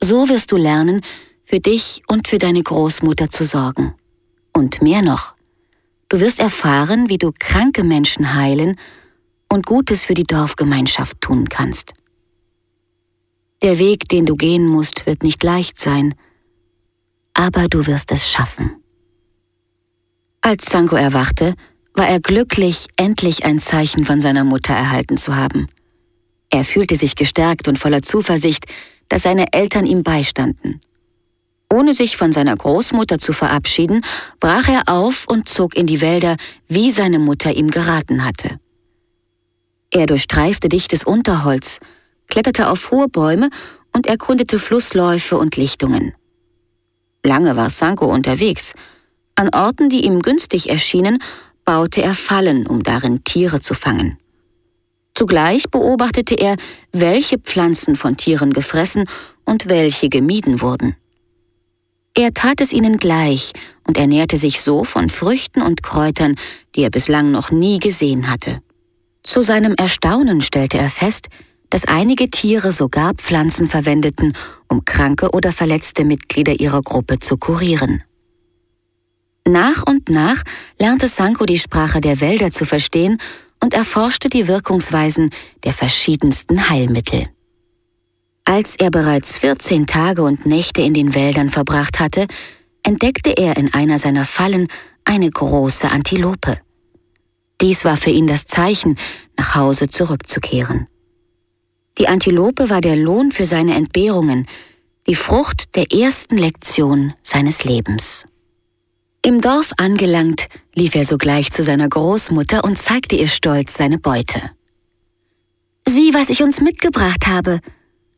[0.00, 1.00] So wirst du lernen,
[1.42, 3.96] für dich und für deine Großmutter zu sorgen.
[4.52, 5.34] Und mehr noch,
[6.08, 8.76] du wirst erfahren, wie du kranke Menschen heilen
[9.48, 11.94] und Gutes für die Dorfgemeinschaft tun kannst.
[13.62, 16.14] Der Weg, den du gehen musst, wird nicht leicht sein,
[17.34, 18.76] aber du wirst es schaffen.
[20.40, 21.54] Als Sanko erwachte,
[21.94, 25.66] war er glücklich, endlich ein Zeichen von seiner Mutter erhalten zu haben.
[26.50, 28.66] Er fühlte sich gestärkt und voller Zuversicht,
[29.08, 30.80] dass seine Eltern ihm beistanden.
[31.70, 34.02] Ohne sich von seiner Großmutter zu verabschieden,
[34.40, 38.58] brach er auf und zog in die Wälder, wie seine Mutter ihm geraten hatte.
[39.90, 41.78] Er durchstreifte dichtes Unterholz,
[42.28, 43.50] kletterte auf hohe Bäume
[43.92, 46.14] und erkundete Flussläufe und Lichtungen.
[47.22, 48.72] Lange war Sanko unterwegs.
[49.34, 51.18] An Orten, die ihm günstig erschienen,
[51.64, 54.18] baute er Fallen, um darin Tiere zu fangen.
[55.14, 56.56] Zugleich beobachtete er,
[56.92, 59.04] welche Pflanzen von Tieren gefressen
[59.44, 60.96] und welche gemieden wurden.
[62.18, 63.52] Er tat es ihnen gleich
[63.86, 66.34] und ernährte sich so von Früchten und Kräutern,
[66.74, 68.60] die er bislang noch nie gesehen hatte.
[69.22, 71.28] Zu seinem Erstaunen stellte er fest,
[71.70, 74.32] dass einige Tiere sogar Pflanzen verwendeten,
[74.66, 78.02] um kranke oder verletzte Mitglieder ihrer Gruppe zu kurieren.
[79.46, 80.42] Nach und nach
[80.80, 83.18] lernte Sanko die Sprache der Wälder zu verstehen
[83.60, 85.30] und erforschte die Wirkungsweisen
[85.62, 87.28] der verschiedensten Heilmittel.
[88.50, 92.26] Als er bereits 14 Tage und Nächte in den Wäldern verbracht hatte,
[92.82, 94.68] entdeckte er in einer seiner Fallen
[95.04, 96.56] eine große Antilope.
[97.60, 98.96] Dies war für ihn das Zeichen,
[99.36, 100.86] nach Hause zurückzukehren.
[101.98, 104.46] Die Antilope war der Lohn für seine Entbehrungen,
[105.06, 108.24] die Frucht der ersten Lektion seines Lebens.
[109.20, 114.40] Im Dorf angelangt, lief er sogleich zu seiner Großmutter und zeigte ihr stolz seine Beute.
[115.86, 117.60] Sieh, was ich uns mitgebracht habe.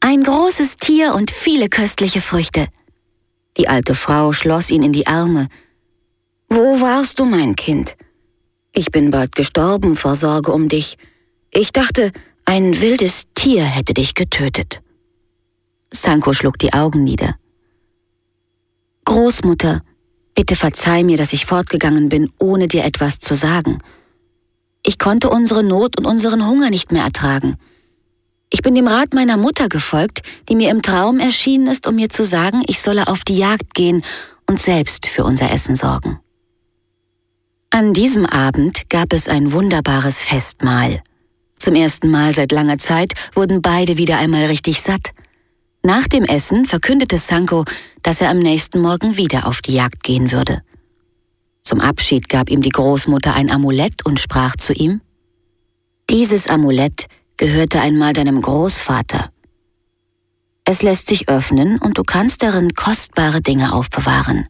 [0.02, 2.68] Ein großes Tier und viele köstliche Früchte.
[3.58, 5.48] Die alte Frau schloss ihn in die Arme.
[6.48, 7.96] Wo warst du, mein Kind?
[8.72, 10.96] Ich bin bald gestorben vor Sorge um dich.
[11.50, 12.12] Ich dachte,
[12.46, 14.80] ein wildes Tier hätte dich getötet.
[15.92, 17.36] Sanko schlug die Augen nieder.
[19.04, 19.82] Großmutter,
[20.34, 23.82] bitte verzeih mir, dass ich fortgegangen bin, ohne dir etwas zu sagen.
[24.82, 27.58] Ich konnte unsere Not und unseren Hunger nicht mehr ertragen.
[28.52, 32.10] Ich bin dem Rat meiner Mutter gefolgt, die mir im Traum erschienen ist, um mir
[32.10, 34.02] zu sagen, ich solle auf die Jagd gehen
[34.46, 36.18] und selbst für unser Essen sorgen.
[37.70, 41.02] An diesem Abend gab es ein wunderbares Festmahl.
[41.56, 45.10] Zum ersten Mal seit langer Zeit wurden beide wieder einmal richtig satt.
[45.82, 47.64] Nach dem Essen verkündete Sanko,
[48.02, 50.62] dass er am nächsten Morgen wieder auf die Jagd gehen würde.
[51.62, 55.00] Zum Abschied gab ihm die Großmutter ein Amulett und sprach zu ihm,
[56.10, 57.06] Dieses Amulett
[57.40, 59.32] gehörte einmal deinem Großvater.
[60.66, 64.46] Es lässt sich öffnen und du kannst darin kostbare Dinge aufbewahren.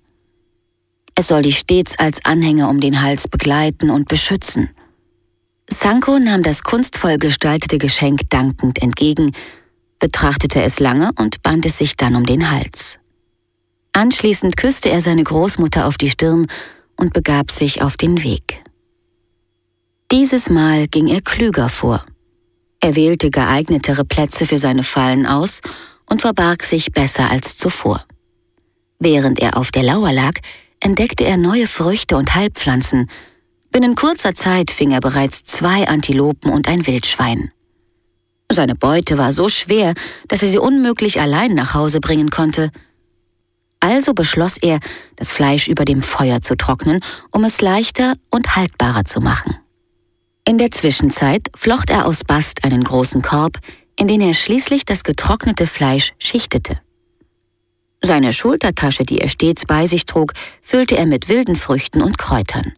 [1.14, 4.70] Es soll dich stets als Anhänger um den Hals begleiten und beschützen.
[5.68, 9.36] Sanko nahm das kunstvoll gestaltete Geschenk dankend entgegen,
[10.00, 12.98] betrachtete es lange und band es sich dann um den Hals.
[13.92, 16.48] Anschließend küsste er seine Großmutter auf die Stirn
[16.96, 18.64] und begab sich auf den Weg.
[20.10, 22.04] Dieses Mal ging er klüger vor.
[22.80, 25.60] Er wählte geeignetere Plätze für seine Fallen aus
[26.06, 28.04] und verbarg sich besser als zuvor.
[28.98, 30.32] Während er auf der Lauer lag,
[30.80, 33.10] entdeckte er neue Früchte und Heilpflanzen.
[33.70, 37.52] Binnen kurzer Zeit fing er bereits zwei Antilopen und ein Wildschwein.
[38.50, 39.94] Seine Beute war so schwer,
[40.26, 42.70] dass er sie unmöglich allein nach Hause bringen konnte.
[43.78, 44.80] Also beschloss er,
[45.16, 47.00] das Fleisch über dem Feuer zu trocknen,
[47.30, 49.59] um es leichter und haltbarer zu machen.
[50.44, 53.58] In der Zwischenzeit flocht er aus Bast einen großen Korb,
[53.96, 56.80] in den er schließlich das getrocknete Fleisch schichtete.
[58.02, 60.32] Seine Schultertasche, die er stets bei sich trug,
[60.62, 62.72] füllte er mit wilden Früchten und Kräutern.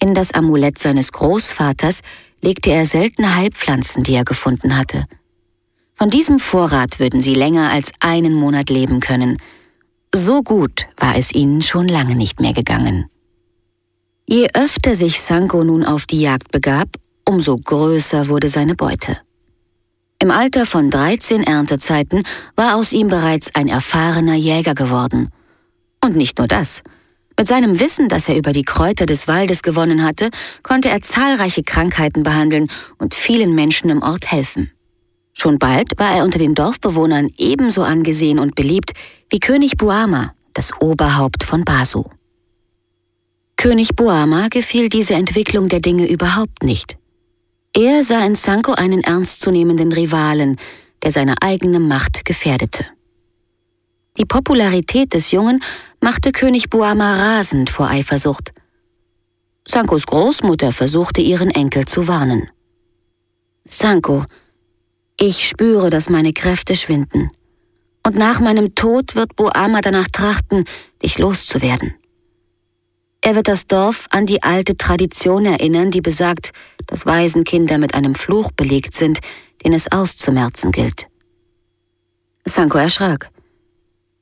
[0.00, 2.00] In das Amulett seines Großvaters
[2.40, 5.04] legte er seltene Heilpflanzen, die er gefunden hatte.
[5.94, 9.38] Von diesem Vorrat würden sie länger als einen Monat leben können.
[10.14, 13.10] So gut war es ihnen schon lange nicht mehr gegangen.
[14.28, 16.88] Je öfter sich Sanko nun auf die Jagd begab,
[17.24, 19.18] umso größer wurde seine Beute.
[20.20, 22.24] Im Alter von 13 Erntezeiten
[22.56, 25.28] war aus ihm bereits ein erfahrener Jäger geworden.
[26.02, 26.82] Und nicht nur das.
[27.38, 30.30] Mit seinem Wissen, das er über die Kräuter des Waldes gewonnen hatte,
[30.64, 32.68] konnte er zahlreiche Krankheiten behandeln
[32.98, 34.72] und vielen Menschen im Ort helfen.
[35.34, 38.92] Schon bald war er unter den Dorfbewohnern ebenso angesehen und beliebt
[39.30, 42.04] wie König Buama, das Oberhaupt von Basu.
[43.68, 46.98] König Buama gefiel diese Entwicklung der Dinge überhaupt nicht.
[47.74, 50.56] Er sah in Sanko einen ernstzunehmenden Rivalen,
[51.02, 52.86] der seine eigene Macht gefährdete.
[54.18, 55.64] Die Popularität des Jungen
[56.00, 58.52] machte König Buama rasend vor Eifersucht.
[59.66, 62.48] Sankos Großmutter versuchte ihren Enkel zu warnen.
[63.64, 64.26] Sanko,
[65.18, 67.30] ich spüre, dass meine Kräfte schwinden.
[68.06, 70.66] Und nach meinem Tod wird Boama danach trachten,
[71.02, 71.96] dich loszuwerden.
[73.26, 76.52] Er wird das Dorf an die alte Tradition erinnern, die besagt,
[76.86, 79.18] dass Waisenkinder mit einem Fluch belegt sind,
[79.64, 81.08] den es auszumerzen gilt.
[82.44, 83.30] Sanko erschrak.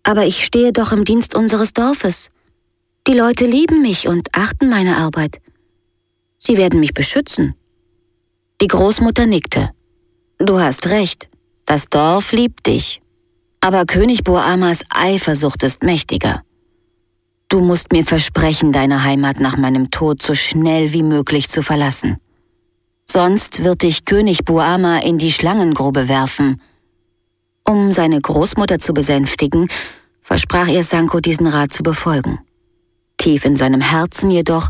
[0.04, 2.30] Aber ich stehe doch im Dienst unseres Dorfes.
[3.06, 5.42] Die Leute lieben mich und achten meine Arbeit.
[6.38, 7.54] Sie werden mich beschützen.
[8.62, 9.68] Die Großmutter nickte.
[10.38, 11.28] Du hast recht,
[11.66, 13.02] das Dorf liebt dich.
[13.60, 16.42] Aber König Boamas Eifersucht ist mächtiger.
[17.48, 22.18] Du musst mir versprechen, deine Heimat nach meinem Tod so schnell wie möglich zu verlassen.
[23.08, 26.60] Sonst wird dich König Boama in die Schlangengrube werfen.
[27.64, 29.68] Um seine Großmutter zu besänftigen,
[30.22, 32.40] versprach ihr Sanko diesen Rat zu befolgen.
[33.16, 34.68] Tief in seinem Herzen jedoch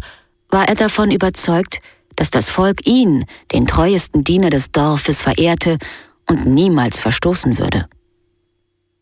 [0.49, 1.79] war er davon überzeugt,
[2.17, 5.79] dass das Volk ihn, den treuesten Diener des Dorfes, verehrte
[6.29, 7.89] und niemals verstoßen würde.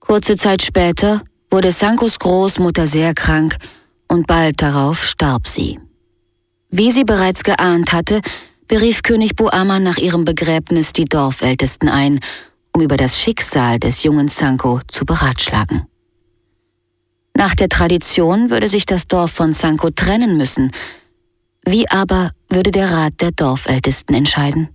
[0.00, 1.22] Kurze Zeit später
[1.52, 3.58] wurde Sankos Großmutter sehr krank
[4.08, 5.78] und bald darauf starb sie.
[6.70, 8.22] Wie sie bereits geahnt hatte,
[8.66, 12.20] berief König Buama nach ihrem Begräbnis die Dorfältesten ein,
[12.72, 15.86] um über das Schicksal des jungen Sanko zu beratschlagen.
[17.36, 20.72] Nach der Tradition würde sich das Dorf von Sanko trennen müssen,
[21.66, 24.70] wie aber würde der Rat der Dorfältesten entscheiden?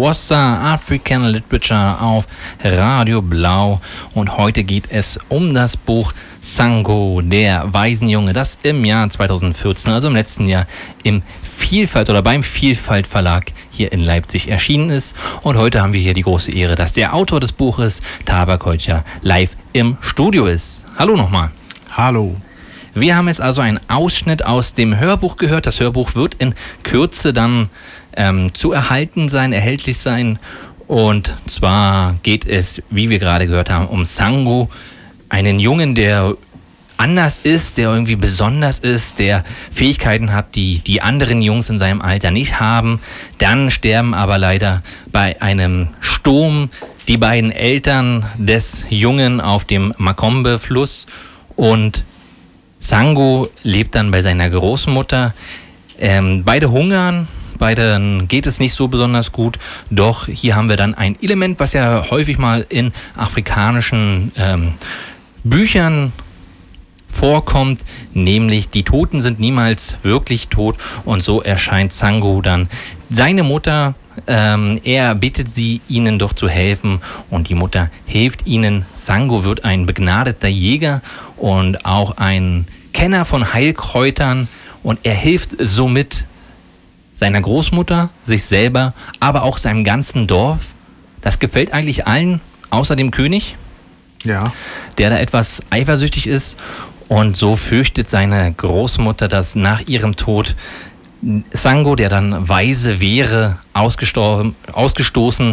[0.00, 2.26] Wassa African Literature auf
[2.62, 3.80] Radio Blau
[4.12, 10.08] und heute geht es um das Buch Sango, der Waisenjunge, das im Jahr 2014, also
[10.08, 10.66] im letzten Jahr,
[11.04, 15.14] im Vielfalt oder beim Vielfalt Verlag hier in Leipzig erschienen ist.
[15.42, 19.04] Und heute haben wir hier die große Ehre, dass der Autor des Buches, Tabak Holcher,
[19.22, 20.84] live im Studio ist.
[20.98, 21.50] Hallo nochmal.
[21.96, 22.34] Hallo.
[22.96, 25.66] Wir haben jetzt also einen Ausschnitt aus dem Hörbuch gehört.
[25.66, 27.68] Das Hörbuch wird in Kürze dann
[28.16, 30.38] ähm, zu erhalten sein, erhältlich sein.
[30.86, 34.68] Und zwar geht es, wie wir gerade gehört haben, um Sango,
[35.28, 36.36] einen Jungen, der
[36.96, 42.00] anders ist, der irgendwie besonders ist, der Fähigkeiten hat, die die anderen Jungs in seinem
[42.00, 43.00] Alter nicht haben.
[43.38, 46.70] Dann sterben aber leider bei einem Sturm
[47.08, 51.06] die beiden Eltern des Jungen auf dem Makombe-Fluss
[51.56, 52.04] und
[52.78, 55.34] Sango lebt dann bei seiner Großmutter.
[55.98, 57.28] Ähm, beide hungern,
[57.58, 59.58] beiden geht es nicht so besonders gut,
[59.90, 64.74] doch hier haben wir dann ein Element, was ja häufig mal in afrikanischen ähm,
[65.44, 66.12] Büchern
[67.14, 67.80] vorkommt,
[68.12, 72.68] nämlich die Toten sind niemals wirklich tot und so erscheint Sango dann
[73.10, 73.94] seine Mutter.
[74.26, 77.00] Ähm, er bittet sie, ihnen doch zu helfen
[77.30, 78.84] und die Mutter hilft ihnen.
[78.94, 81.02] Sango wird ein begnadeter Jäger
[81.36, 84.48] und auch ein Kenner von Heilkräutern
[84.82, 86.26] und er hilft somit
[87.24, 90.74] seiner Großmutter, sich selber, aber auch seinem ganzen Dorf.
[91.22, 93.56] Das gefällt eigentlich allen, außer dem König.
[94.24, 94.52] Ja.
[94.98, 96.58] Der da etwas eifersüchtig ist
[97.08, 100.54] und so fürchtet seine Großmutter, dass nach ihrem Tod
[101.50, 104.54] Sango, der dann weise wäre, ausgestoßen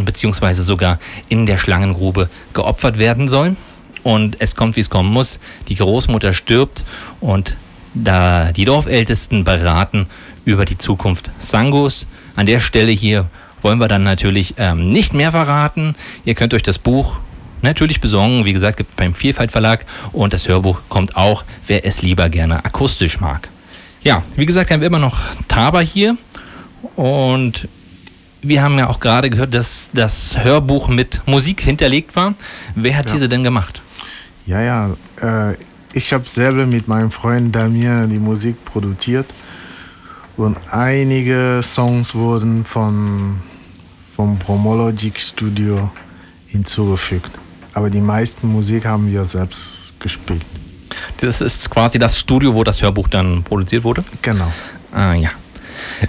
[0.04, 0.54] bzw.
[0.56, 1.00] sogar
[1.30, 3.56] in der Schlangengrube geopfert werden soll.
[4.04, 5.40] Und es kommt, wie es kommen muss.
[5.70, 6.84] Die Großmutter stirbt
[7.22, 7.56] und
[7.94, 10.08] da die Dorfältesten beraten
[10.46, 12.08] über die Zukunft Sangos.
[12.36, 13.28] An der Stelle hier
[13.62, 15.96] wollen wir dann natürlich ähm, nicht mehr verraten.
[16.26, 17.20] Ihr könnt euch das Buch
[17.62, 18.46] natürlich besorgen.
[18.46, 22.66] Wie gesagt, gibt beim Vielfalt Verlag und das Hörbuch kommt auch, wer es lieber gerne
[22.66, 23.50] akustisch mag.
[24.04, 26.18] Ja, wie gesagt, haben wir immer noch Taber hier
[26.96, 27.68] und
[28.42, 32.34] wir haben ja auch gerade gehört, dass das Hörbuch mit Musik hinterlegt war.
[32.74, 33.14] Wer hat Ja.
[33.14, 33.82] diese denn gemacht?
[34.48, 34.90] Ja, ja.
[35.22, 35.56] Äh,
[35.94, 39.26] ich habe selber mit meinem Freund Damir die Musik produziert.
[40.38, 43.42] Und einige Songs wurden von,
[44.16, 45.92] vom Promologic Studio
[46.48, 47.32] hinzugefügt.
[47.74, 50.44] Aber die meisten Musik haben wir selbst gespielt.
[51.18, 54.02] Das ist quasi das Studio, wo das Hörbuch dann produziert wurde.
[54.22, 54.52] Genau.
[54.92, 55.30] Ah ja.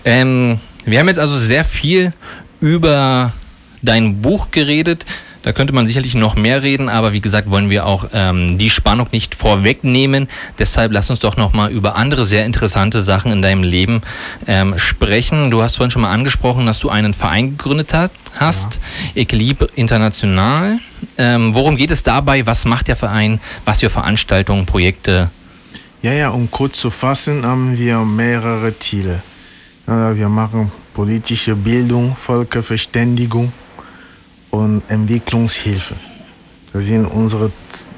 [0.04, 2.12] Ähm, wir haben jetzt also sehr viel
[2.60, 3.32] über
[3.82, 5.04] dein Buch geredet.
[5.42, 8.70] Da könnte man sicherlich noch mehr reden, aber wie gesagt, wollen wir auch ähm, die
[8.70, 10.28] Spannung nicht vorwegnehmen.
[10.58, 14.02] Deshalb lass uns doch noch mal über andere sehr interessante Sachen in deinem Leben
[14.46, 15.50] ähm, sprechen.
[15.50, 18.78] Du hast vorhin schon mal angesprochen, dass du einen Verein gegründet hast, hast
[19.14, 19.22] ja.
[19.22, 20.78] Equilibre International.
[21.18, 22.46] Ähm, worum geht es dabei?
[22.46, 23.40] Was macht der Verein?
[23.64, 25.30] Was für Veranstaltungen, Projekte?
[26.02, 29.22] Ja, ja, um kurz zu fassen, haben wir mehrere Ziele.
[29.86, 33.52] Wir machen politische Bildung, Völkerverständigung,
[34.52, 35.96] und Entwicklungshilfe.
[36.72, 37.50] Das sind unsere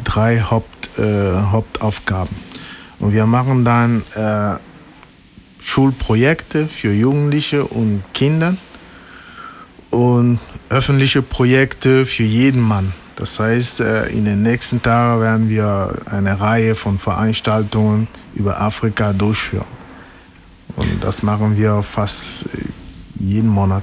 [0.02, 2.34] drei Haupt, äh, Hauptaufgaben.
[3.00, 4.56] Und wir machen dann äh,
[5.60, 8.56] Schulprojekte für Jugendliche und Kinder
[9.90, 10.38] und
[10.70, 12.94] öffentliche Projekte für jeden Mann.
[13.16, 19.12] Das heißt, äh, in den nächsten Tagen werden wir eine Reihe von Veranstaltungen über Afrika
[19.12, 19.66] durchführen.
[20.76, 22.48] Und das machen wir fast äh,
[23.18, 23.82] jeden Monat.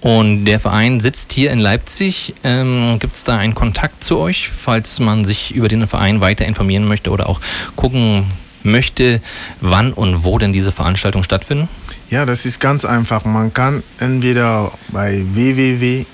[0.00, 2.34] Und der Verein sitzt hier in Leipzig.
[2.44, 6.46] Ähm, Gibt es da einen Kontakt zu euch, falls man sich über den Verein weiter
[6.46, 7.40] informieren möchte oder auch
[7.74, 8.26] gucken
[8.62, 9.20] möchte,
[9.60, 11.68] wann und wo denn diese Veranstaltungen stattfinden?
[12.10, 13.24] Ja, das ist ganz einfach.
[13.24, 16.06] Man kann entweder bei www.eiev.de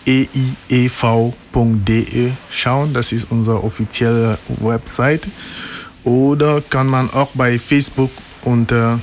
[2.50, 5.28] schauen, das ist unsere offizielle Website,
[6.02, 8.10] oder kann man auch bei Facebook
[8.42, 9.00] unter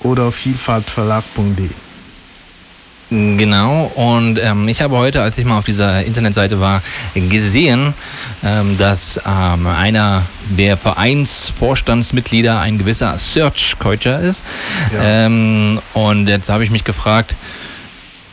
[0.00, 1.83] oder vielfaltverlag.de.
[3.10, 6.82] Genau, und ähm, ich habe heute, als ich mal auf dieser Internetseite war,
[7.14, 7.92] gesehen,
[8.42, 14.42] ähm, dass ähm, einer der Vereinsvorstandsmitglieder ein gewisser Search Coacher ist.
[14.92, 15.26] Ja.
[15.26, 17.36] Ähm, und jetzt habe ich mich gefragt,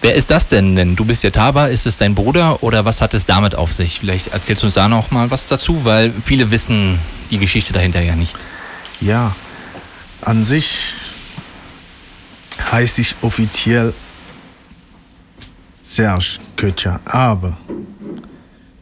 [0.01, 0.75] wer ist das denn?
[0.75, 3.73] Denn du bist ja Taba, ist es dein Bruder oder was hat es damit auf
[3.73, 3.99] sich?
[3.99, 6.97] Vielleicht erzählst du uns da noch mal was dazu, weil viele wissen
[7.29, 8.35] die Geschichte dahinter ja nicht.
[9.01, 9.35] Ja,
[10.21, 10.93] an sich
[12.71, 13.93] heiße ich offiziell
[15.93, 17.01] Serge Kötcher.
[17.03, 17.57] Aber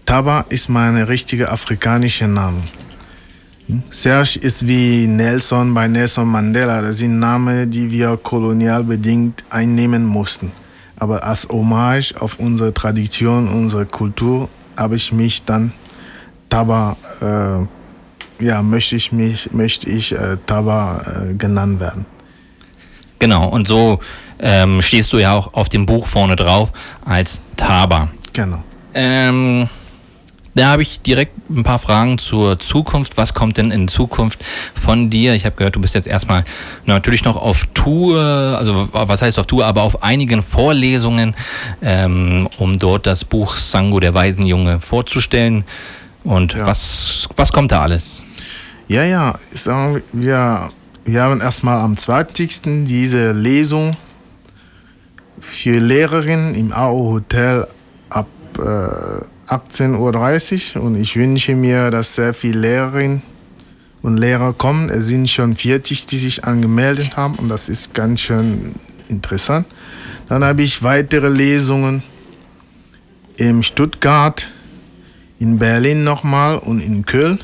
[0.06, 2.62] Taba ist mein richtiger afrikanischer Name.
[3.66, 3.82] Hm?
[3.90, 6.84] Serge ist wie Nelson bei Nelson Mandela.
[6.84, 10.52] Das sind Namen, die wir kolonialbedingt einnehmen mussten.
[10.98, 14.48] Aber als Hommage auf unsere Tradition, unsere Kultur,
[14.78, 15.74] habe ich mich dann
[16.48, 22.06] Taba, äh, ja, möchte ich mich, möchte ich äh, Taba äh, genannt werden.
[23.20, 24.00] Genau, und so
[24.40, 26.72] ähm, stehst du ja auch auf dem Buch vorne drauf
[27.06, 28.10] als Taba.
[28.34, 28.64] Genau.
[28.94, 29.70] Ähm,
[30.56, 33.18] da habe ich direkt ein paar Fragen zur Zukunft.
[33.18, 34.40] Was kommt denn in Zukunft
[34.74, 35.34] von dir?
[35.36, 36.44] Ich habe gehört, du bist jetzt erstmal
[36.86, 38.20] natürlich noch auf Tour,
[38.58, 41.36] also was heißt auf Tour, aber auf einigen Vorlesungen,
[41.82, 45.66] ähm, um dort das Buch Sango der Waisenjunge vorzustellen.
[46.24, 46.66] Und ja.
[46.66, 48.24] was, was kommt da alles?
[48.88, 50.72] Ja, ja, sagen wir,
[51.06, 52.86] wir haben erstmal am 20.
[52.86, 53.96] diese Lesung
[55.40, 57.68] für Lehrerinnen im AO Hotel
[58.10, 58.28] ab
[58.58, 63.24] äh, 18.30 Uhr und ich wünsche mir, dass sehr viele Lehrerinnen
[64.02, 64.90] und Lehrer kommen.
[64.90, 68.76] Es sind schon 40, die sich angemeldet haben und das ist ganz schön
[69.08, 69.66] interessant.
[70.28, 72.04] Dann habe ich weitere Lesungen
[73.38, 74.48] in Stuttgart,
[75.40, 77.40] in Berlin nochmal und in Köln.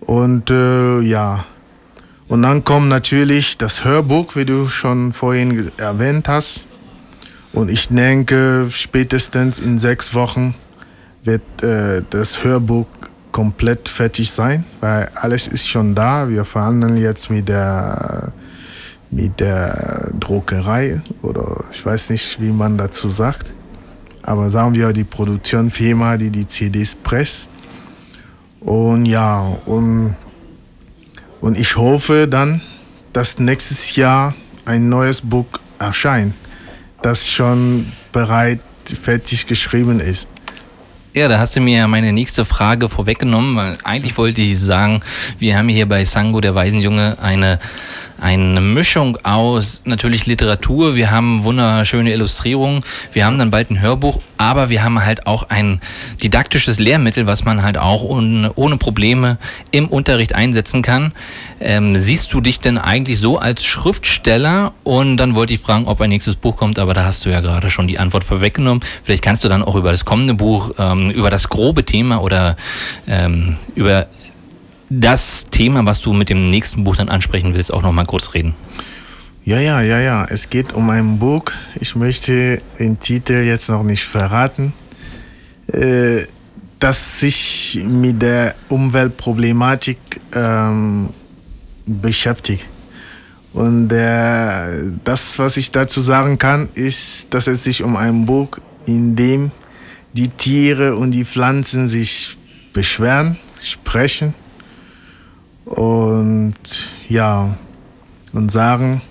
[0.00, 1.44] Und äh, ja,
[2.32, 6.64] und dann kommt natürlich das Hörbuch, wie du schon vorhin erwähnt hast.
[7.52, 10.54] Und ich denke, spätestens in sechs Wochen
[11.24, 12.86] wird äh, das Hörbuch
[13.32, 16.26] komplett fertig sein, weil alles ist schon da.
[16.26, 18.32] Wir verhandeln jetzt mit der,
[19.10, 23.52] mit der Druckerei oder ich weiß nicht, wie man dazu sagt.
[24.22, 27.46] Aber sagen wir die Produktionsfirma, die die CDs presst.
[28.60, 30.16] Und ja, und
[31.42, 32.62] und ich hoffe dann,
[33.12, 34.34] dass nächstes Jahr
[34.64, 35.46] ein neues Buch
[35.78, 36.34] erscheint,
[37.02, 38.60] das schon bereit,
[39.02, 40.26] fertig geschrieben ist.
[41.14, 45.02] Ja, da hast du mir meine nächste Frage vorweggenommen, weil eigentlich wollte ich sagen,
[45.38, 47.58] wir haben hier bei Sango, der Waisenjunge, eine
[48.22, 54.20] eine Mischung aus natürlich Literatur, wir haben wunderschöne Illustrierungen, wir haben dann bald ein Hörbuch,
[54.36, 55.80] aber wir haben halt auch ein
[56.22, 59.38] didaktisches Lehrmittel, was man halt auch ohne, ohne Probleme
[59.72, 61.12] im Unterricht einsetzen kann.
[61.60, 64.72] Ähm, siehst du dich denn eigentlich so als Schriftsteller?
[64.84, 67.40] Und dann wollte ich fragen, ob ein nächstes Buch kommt, aber da hast du ja
[67.40, 68.84] gerade schon die Antwort vorweggenommen.
[69.02, 72.56] Vielleicht kannst du dann auch über das kommende Buch, ähm, über das grobe Thema oder
[73.06, 74.06] ähm, über
[75.00, 78.54] das Thema, was du mit dem nächsten Buch dann ansprechen willst, auch nochmal kurz reden?
[79.44, 80.26] Ja, ja, ja, ja.
[80.28, 81.44] Es geht um ein Buch.
[81.80, 84.72] Ich möchte den Titel jetzt noch nicht verraten,
[85.72, 86.26] äh,
[86.78, 89.98] das sich mit der Umweltproblematik
[90.34, 91.10] ähm,
[91.86, 92.66] beschäftigt.
[93.52, 98.58] Und äh, das, was ich dazu sagen kann, ist, dass es sich um ein Buch,
[98.86, 99.50] in dem
[100.12, 102.36] die Tiere und die Pflanzen sich
[102.72, 104.34] beschweren, sprechen
[105.64, 106.54] und
[107.08, 107.56] ja,
[108.32, 109.02] und sagen,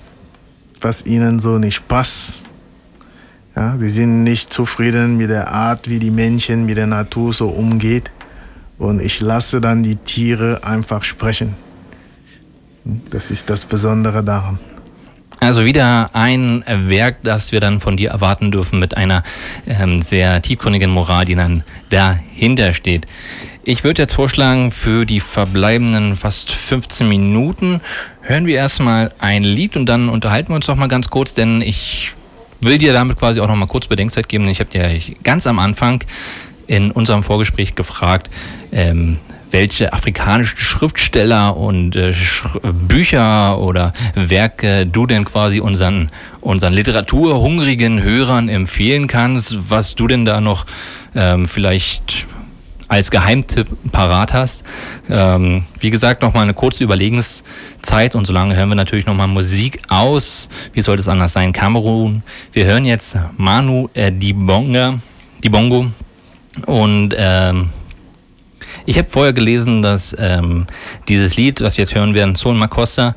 [0.79, 2.41] was ihnen so nicht passt.
[3.55, 7.47] Ja, sie sind nicht zufrieden mit der Art, wie die Menschen mit der Natur so
[7.49, 8.09] umgeht.
[8.77, 11.55] Und ich lasse dann die Tiere einfach sprechen.
[13.11, 14.59] Das ist das Besondere daran.
[15.39, 19.23] Also wieder ein Werk, das wir dann von dir erwarten dürfen mit einer
[19.65, 23.07] ähm, sehr tiefgründigen Moral, die dann dahinter steht.
[23.63, 27.81] Ich würde jetzt vorschlagen, für die verbleibenden fast 15 Minuten
[28.21, 31.61] hören wir erstmal ein Lied und dann unterhalten wir uns noch mal ganz kurz, denn
[31.61, 32.11] ich
[32.59, 34.47] will dir damit quasi auch noch mal kurz Bedenkzeit geben.
[34.47, 36.03] Ich habe dir ganz am Anfang
[36.65, 38.31] in unserem Vorgespräch gefragt,
[38.71, 39.19] ähm,
[39.51, 46.09] welche afrikanischen Schriftsteller und äh, Sch Bücher oder Werke du denn quasi unseren,
[46.39, 50.65] unseren literaturhungrigen Hörern empfehlen kannst, was du denn da noch
[51.13, 52.25] ähm, vielleicht
[52.91, 54.63] als Geheimtipp parat hast.
[55.09, 60.49] Ähm, wie gesagt, nochmal eine kurze Überlegenszeit und solange hören wir natürlich nochmal Musik aus.
[60.73, 61.53] Wie sollte es anders sein?
[61.53, 62.21] Kamerun.
[62.51, 64.99] Wir hören jetzt Manu äh, Dibonga,
[65.41, 65.85] Dibongo
[66.65, 67.69] und ähm,
[68.85, 70.67] ich habe vorher gelesen, dass ähm,
[71.07, 73.15] dieses Lied, was wir jetzt hören werden, Sol Makossa,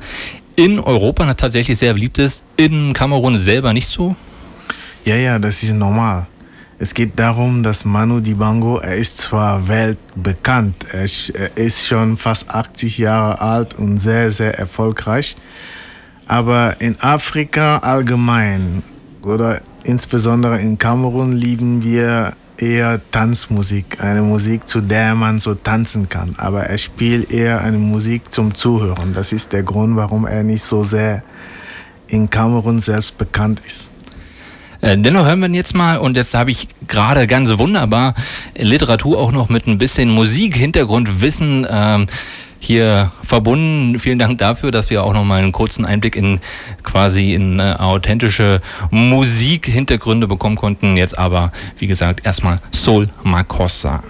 [0.55, 4.15] in Europa tatsächlich sehr beliebt ist, in Kamerun selber nicht so.
[5.03, 6.27] Ja, ja, das ist normal.
[6.77, 12.97] Es geht darum, dass Manu Dibango, er ist zwar weltbekannt, er ist schon fast 80
[12.97, 15.37] Jahre alt und sehr, sehr erfolgreich,
[16.27, 18.83] aber in Afrika allgemein
[19.21, 26.09] oder insbesondere in Kamerun lieben wir eher Tanzmusik, eine Musik, zu der man so tanzen
[26.09, 26.35] kann.
[26.37, 29.13] Aber er spielt eher eine Musik zum Zuhören.
[29.13, 31.23] Das ist der Grund, warum er nicht so sehr
[32.07, 33.89] in Kamerun selbst bekannt ist.
[34.85, 38.13] Äh, dennoch hören wir ihn jetzt mal und jetzt habe ich gerade ganz wunderbar
[38.55, 42.05] Literatur auch noch mit ein bisschen Musik, Hintergrundwissen ähm,
[42.59, 43.97] hier verbunden.
[43.97, 46.39] Vielen Dank dafür, dass wir auch noch mal einen kurzen Einblick in
[46.83, 48.61] quasi in äh, authentische
[48.91, 50.97] Musik-Hintergründe bekommen konnten.
[50.97, 54.03] Jetzt aber, wie gesagt, erstmal Soul Makossa.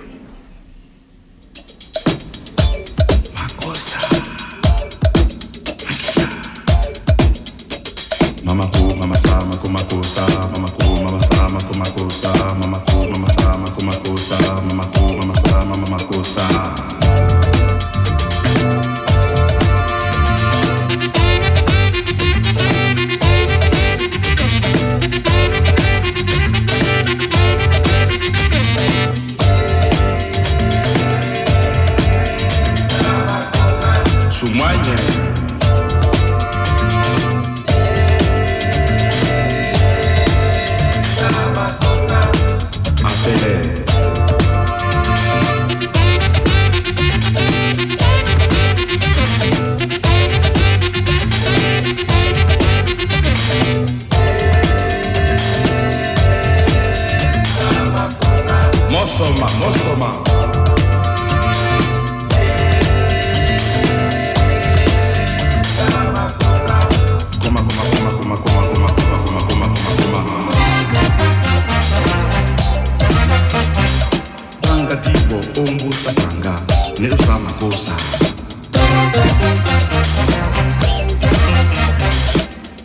[75.96, 76.54] kufananga
[77.00, 77.93] nero zva makosa.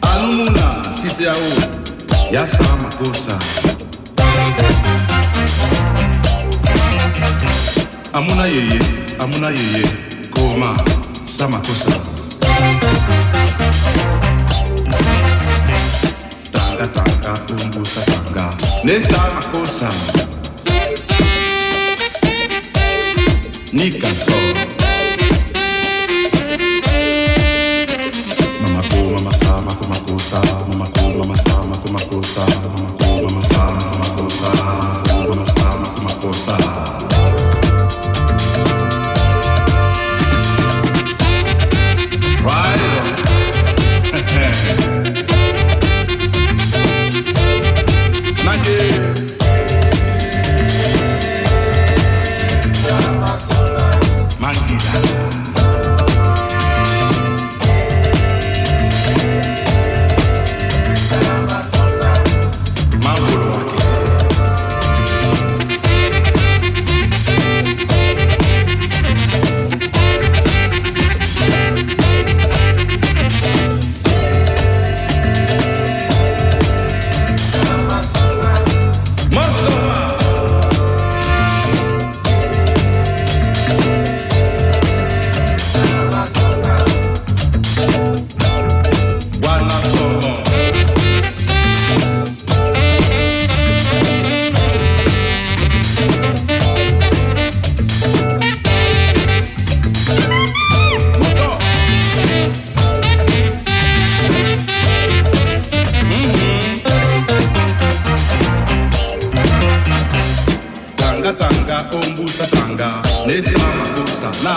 [0.02, 1.50] Anununa sisi yawo
[2.32, 3.38] yazva makosa.
[8.12, 8.80] Amuna yeye
[9.18, 9.84] amuna yeye
[10.30, 10.76] koma
[11.38, 11.90] samakosa
[16.52, 17.32] tanga tanga
[17.62, 18.50] umbusa tanga
[18.84, 19.88] nesamakosa
[23.72, 24.34] 你敢说
[111.10, 114.54] tangatanga ombusatanga lesa makosala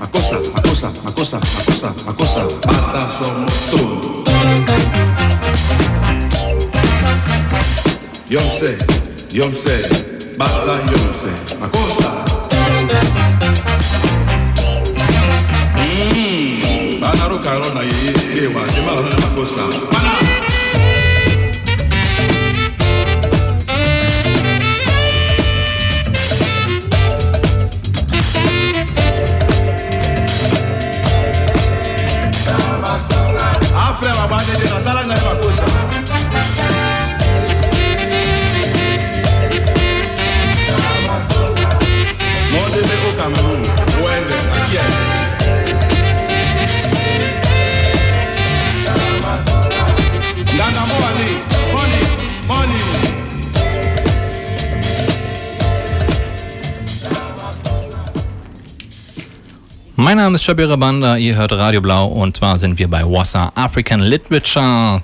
[0.00, 2.42] makosa makosa makosa makosa makosa.
[2.66, 3.80] Bata somoso
[8.28, 8.70] yomse
[9.32, 9.74] yomse
[10.36, 11.30] bata yomse
[11.60, 12.10] makosa.
[15.80, 19.64] Mm, banarokalo na ye ewa te balalo na makosa.
[19.92, 20.33] Bana.
[34.46, 35.03] desde la sala
[60.04, 63.52] Mein Name ist Shabira Banda, ihr hört Radio Blau und zwar sind wir bei Wassa
[63.54, 65.00] African Literature,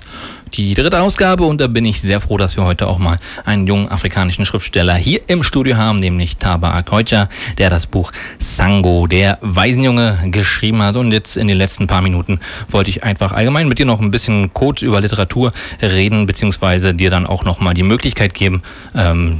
[0.53, 3.65] die dritte Ausgabe und da bin ich sehr froh, dass wir heute auch mal einen
[3.65, 9.39] jungen afrikanischen Schriftsteller hier im Studio haben, nämlich Taba Akoicha, der das Buch Sango, der
[9.41, 13.79] Waisenjunge, geschrieben hat und jetzt in den letzten paar Minuten wollte ich einfach allgemein mit
[13.79, 18.35] dir noch ein bisschen kurz über Literatur reden, beziehungsweise dir dann auch nochmal die Möglichkeit
[18.35, 18.61] geben,
[18.93, 19.39] ähm,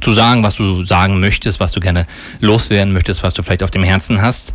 [0.00, 2.06] zu sagen, was du sagen möchtest, was du gerne
[2.40, 4.54] loswerden möchtest, was du vielleicht auf dem Herzen hast.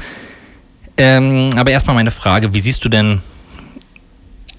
[0.97, 3.21] Ähm, aber erstmal meine Frage, wie siehst du denn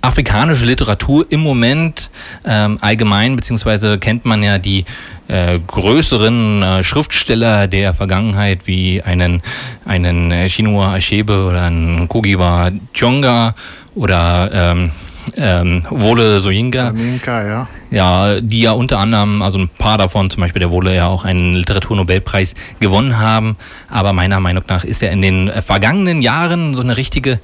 [0.01, 2.11] afrikanische Literatur im Moment
[2.45, 4.85] ähm, allgemein, beziehungsweise kennt man ja die
[5.27, 9.43] äh, größeren äh, Schriftsteller der Vergangenheit wie einen,
[9.85, 13.55] einen äh, Chinua Achebe oder einen Kogiwa Chonga
[13.95, 14.93] oder ähm,
[15.37, 16.93] ähm, Wole Soyinka.
[16.93, 17.69] Minka, ja.
[17.91, 21.25] Ja, die ja unter anderem, also ein paar davon, zum Beispiel der Wohle ja auch
[21.25, 23.57] einen Literaturnobelpreis gewonnen haben.
[23.89, 27.41] Aber meiner Meinung nach ist ja in den vergangenen Jahren so eine richtige,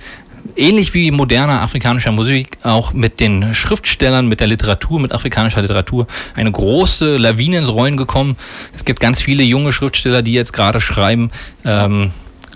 [0.56, 6.06] ähnlich wie moderne afrikanischer Musik, auch mit den Schriftstellern, mit der Literatur, mit afrikanischer Literatur,
[6.34, 8.36] eine große Lawine ins Rollen gekommen.
[8.74, 11.30] Es gibt ganz viele junge Schriftsteller, die jetzt gerade schreiben.
[11.64, 12.10] Ähm,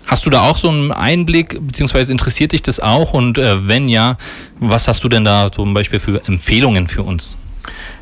[0.09, 3.12] Hast du da auch so einen Einblick, beziehungsweise interessiert dich das auch?
[3.12, 4.16] Und äh, wenn ja,
[4.59, 7.36] was hast du denn da zum Beispiel für Empfehlungen für uns?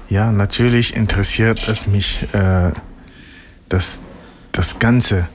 [0.09, 2.71] Ja, natürlich interessiert es mich äh,
[3.69, 4.01] das,
[4.53, 5.29] das Ganze.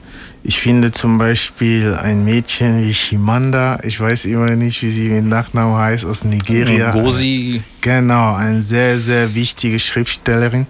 [0.44, 5.24] Ich finde zum Beispiel ein Mädchen wie Shimanda, ich weiß immer nicht, wie sie mit
[5.24, 6.90] Nachnamen heißt, aus Nigeria.
[6.90, 7.62] Gosi.
[7.80, 10.66] Genau, eine sehr, sehr wichtige Schriftstellerin,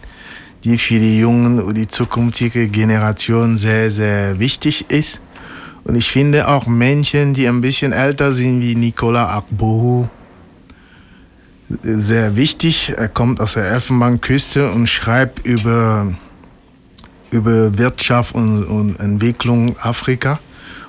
[0.65, 5.21] die für die jungen und die zukünftige Generation sehr, sehr wichtig ist.
[5.85, 10.07] Und ich finde auch Menschen, die ein bisschen älter sind, wie Nicola Akbohu,
[11.83, 12.95] sehr wichtig.
[12.97, 16.15] Er kommt aus der Elfenbeinküste und schreibt über,
[17.31, 20.39] über Wirtschaft und, und Entwicklung Afrika.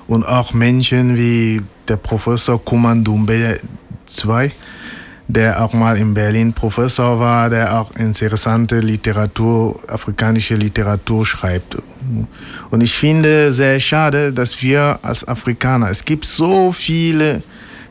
[0.06, 3.60] Und auch Menschen wie der Professor Kumandumbe
[4.24, 4.50] II,
[5.28, 11.78] der auch mal in Berlin Professor war, der auch interessante Literatur, afrikanische Literatur schreibt.
[12.70, 17.42] Und ich finde sehr schade, dass wir als Afrikaner, es gibt so viele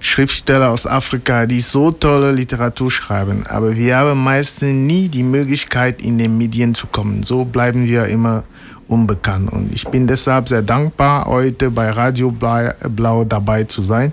[0.03, 6.01] Schriftsteller aus Afrika, die so tolle Literatur schreiben, aber wir haben meistens nie die Möglichkeit,
[6.01, 7.23] in den Medien zu kommen.
[7.23, 8.43] So bleiben wir immer
[8.89, 9.49] unbekannt.
[9.53, 14.11] Und ich bin deshalb sehr dankbar, heute bei Radio Blau dabei zu sein.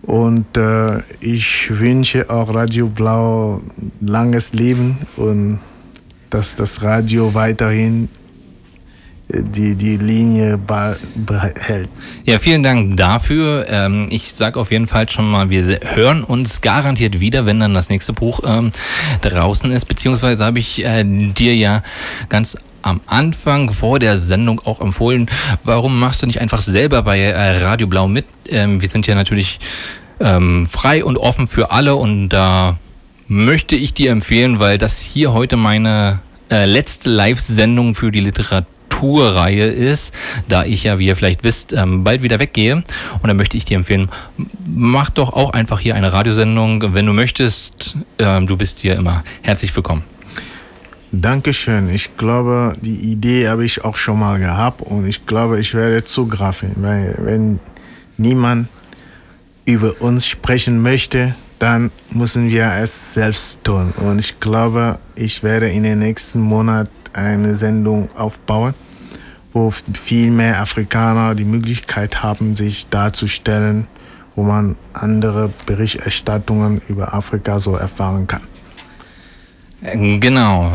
[0.00, 3.60] Und äh, ich wünsche auch Radio Blau
[4.00, 5.60] langes Leben und
[6.30, 8.08] dass das Radio weiterhin
[9.28, 11.88] die, die Linie behält.
[12.24, 13.66] Ja, vielen Dank dafür.
[13.68, 17.74] Ähm, ich sage auf jeden Fall schon mal, wir hören uns garantiert wieder, wenn dann
[17.74, 18.72] das nächste Buch ähm,
[19.20, 19.84] draußen ist.
[19.84, 21.82] Beziehungsweise habe ich äh, dir ja
[22.28, 25.26] ganz am Anfang vor der Sendung auch empfohlen,
[25.62, 28.24] warum machst du nicht einfach selber bei äh, Radio Blau mit?
[28.48, 29.58] Ähm, wir sind ja natürlich
[30.20, 32.76] frei und offen für alle und da
[33.28, 36.18] möchte ich dir empfehlen, weil das hier heute meine
[36.50, 38.66] äh, letzte Live-Sendung für die Literatur
[38.98, 40.12] Tourreihe ist,
[40.48, 42.74] da ich ja, wie ihr vielleicht wisst, ähm, bald wieder weggehe.
[42.76, 44.08] Und dann möchte ich dir empfehlen,
[44.66, 47.96] mach doch auch einfach hier eine Radiosendung, wenn du möchtest.
[48.18, 50.02] Ähm, du bist hier immer herzlich willkommen.
[51.12, 51.88] Dankeschön.
[51.88, 56.04] Ich glaube, die Idee habe ich auch schon mal gehabt und ich glaube, ich werde
[56.04, 57.60] zugreifen, weil wenn
[58.16, 58.68] niemand
[59.64, 63.92] über uns sprechen möchte, dann müssen wir es selbst tun.
[63.96, 68.74] Und ich glaube, ich werde in den nächsten Monaten eine Sendung aufbauen,
[69.58, 73.88] wo viel mehr Afrikaner die Möglichkeit haben, sich darzustellen,
[74.36, 78.42] wo man andere Berichterstattungen über Afrika so erfahren kann.
[79.80, 80.72] Genau.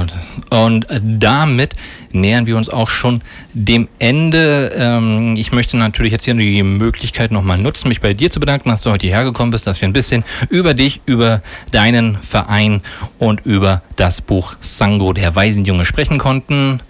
[0.49, 1.73] Und damit
[2.13, 3.21] nähern wir uns auch schon
[3.53, 4.71] dem Ende.
[4.77, 8.69] Ähm, ich möchte natürlich jetzt hier die Möglichkeit nochmal nutzen, mich bei dir zu bedanken,
[8.69, 11.41] dass du heute hierher gekommen bist, dass wir ein bisschen über dich, über
[11.71, 12.81] deinen Verein
[13.19, 16.81] und über das Buch Sango, der Waisenjunge, sprechen konnten.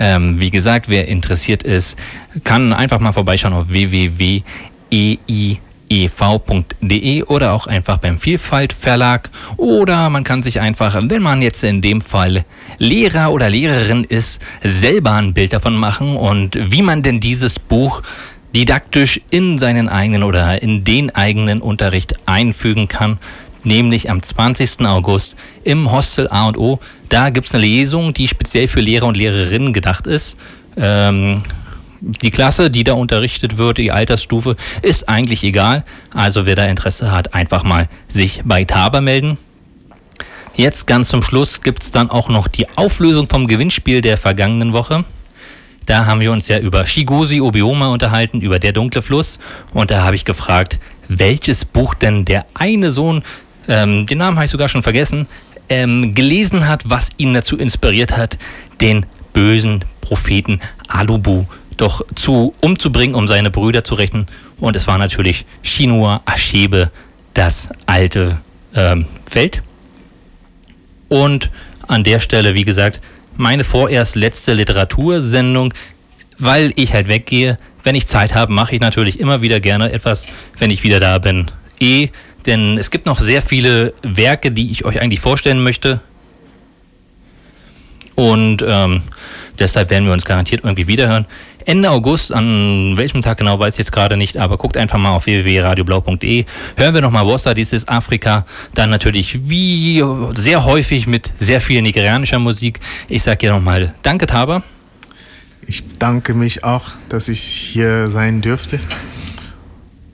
[0.00, 1.96] Ähm, wie gesagt, wer interessiert ist,
[2.42, 5.60] kann einfach mal vorbeischauen auf www.ei
[5.92, 9.28] ev.de oder auch einfach beim Vielfalt Verlag
[9.58, 12.44] oder man kann sich einfach, wenn man jetzt in dem Fall
[12.78, 18.02] Lehrer oder Lehrerin ist, selber ein Bild davon machen und wie man denn dieses Buch
[18.56, 23.18] didaktisch in seinen eigenen oder in den eigenen Unterricht einfügen kann,
[23.62, 24.86] nämlich am 20.
[24.86, 26.80] August im Hostel A und O.
[27.08, 30.36] Da gibt es eine Lesung, die speziell für Lehrer und Lehrerinnen gedacht ist.
[30.76, 31.42] Ähm,
[32.02, 35.84] die Klasse, die da unterrichtet wird, die Altersstufe, ist eigentlich egal.
[36.12, 39.38] Also wer da Interesse hat, einfach mal sich bei Taber melden.
[40.54, 44.72] Jetzt ganz zum Schluss gibt es dann auch noch die Auflösung vom Gewinnspiel der vergangenen
[44.72, 45.04] Woche.
[45.86, 49.38] Da haben wir uns ja über Shigosi Obioma unterhalten, über Der dunkle Fluss.
[49.72, 50.78] Und da habe ich gefragt,
[51.08, 53.22] welches Buch denn der eine Sohn,
[53.68, 55.26] ähm, den Namen habe ich sogar schon vergessen,
[55.68, 58.36] ähm, gelesen hat, was ihn dazu inspiriert hat,
[58.80, 61.46] den bösen Propheten Alubu
[61.82, 64.26] doch zu umzubringen, um seine Brüder zu rächen.
[64.58, 66.90] Und es war natürlich Shinua Ashebe,
[67.34, 68.38] das alte
[68.74, 69.62] ähm, Feld.
[71.08, 71.50] Und
[71.88, 73.00] an der Stelle, wie gesagt,
[73.36, 75.74] meine vorerst letzte Literatursendung,
[76.38, 77.58] weil ich halt weggehe.
[77.82, 80.26] Wenn ich Zeit habe, mache ich natürlich immer wieder gerne etwas,
[80.58, 81.50] wenn ich wieder da bin.
[81.80, 82.08] Eh,
[82.46, 86.00] denn es gibt noch sehr viele Werke, die ich euch eigentlich vorstellen möchte.
[88.14, 89.02] Und ähm,
[89.58, 91.26] deshalb werden wir uns garantiert irgendwie wiederhören.
[91.64, 95.10] Ende August, an welchem Tag genau, weiß ich jetzt gerade nicht, aber guckt einfach mal
[95.10, 96.44] auf www.radioblau.de.
[96.76, 98.46] Hören wir nochmal Wossa, dies ist Afrika.
[98.74, 100.04] Dann natürlich wie
[100.34, 102.80] sehr häufig mit sehr viel nigerianischer Musik.
[103.08, 104.62] Ich sage dir nochmal Danke, Taber.
[105.66, 108.80] Ich danke mich auch, dass ich hier sein dürfte.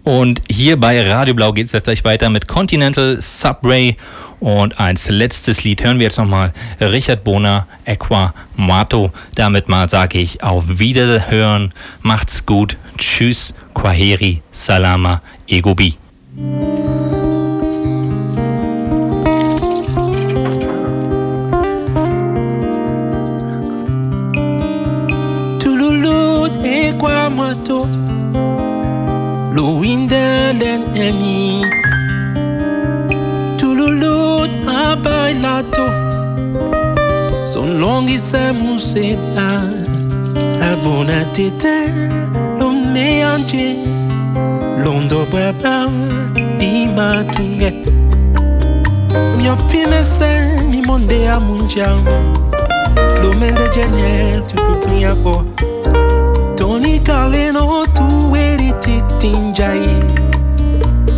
[0.05, 3.97] Und hier bei Radio Blau geht es jetzt gleich weiter mit Continental Subway.
[4.41, 9.11] Und als letztes Lied hören wir jetzt nochmal Richard Boner, Equa Mato.
[9.35, 11.73] Damit mal sage ich auf Wiederhören.
[12.03, 12.77] Macht's gut.
[12.97, 13.55] Tschüss.
[13.75, 14.43] Kwaheri.
[14.51, 15.23] Salama.
[15.47, 15.97] Egobi.
[26.65, 27.87] Equa Mato.
[29.55, 31.63] Luindelen eni
[34.89, 35.85] ha bailato.
[37.45, 38.53] Son longhi se
[39.35, 39.51] ba
[40.69, 41.77] a bona tete.
[42.59, 43.77] Lo ne anche
[44.85, 45.89] Londo beba
[46.59, 47.71] Di matunghe
[49.37, 52.05] Mio pime se Mi monde a munjang
[53.23, 55.45] lo mende geniel Tu pu pupinha go
[56.57, 60.05] Toni kaleno Tu eri titinjai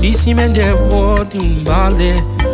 [0.00, 2.49] Di cimende vuoti un balde.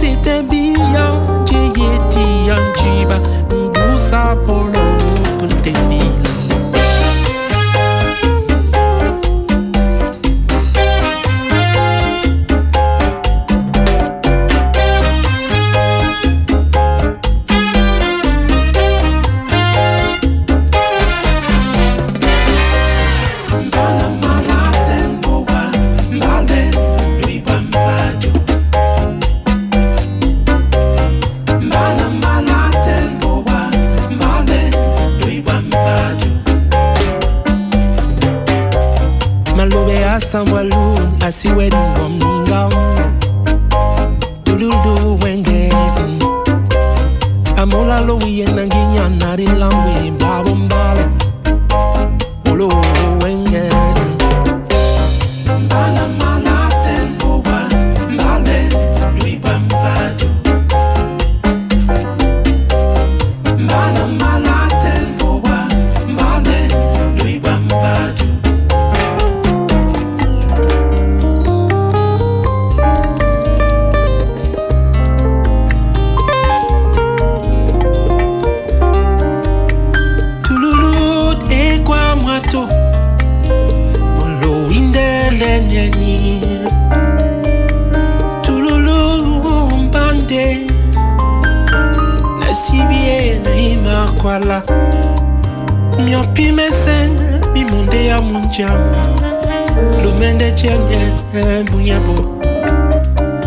[0.00, 1.10] c'était bien,
[1.46, 3.18] j'ai été en chiba,
[3.50, 4.12] douce
[40.32, 41.89] I see where the
[96.70, 97.10] Miopi mesen
[97.52, 98.78] mi monde ya munjam
[100.02, 102.14] Lumende chenye bunyabo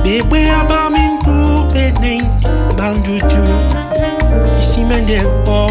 [0.04, 2.22] Bebe aba min pu benen
[2.78, 3.44] bandutu
[4.60, 5.70] isimende po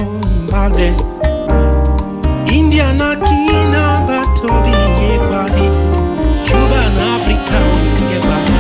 [0.48, 0.94] mbalde
[2.46, 4.72] India na Kina batobi
[5.03, 5.68] yekwadi
[6.44, 7.59] Cuba na Afrika
[8.05, 8.51] ngeba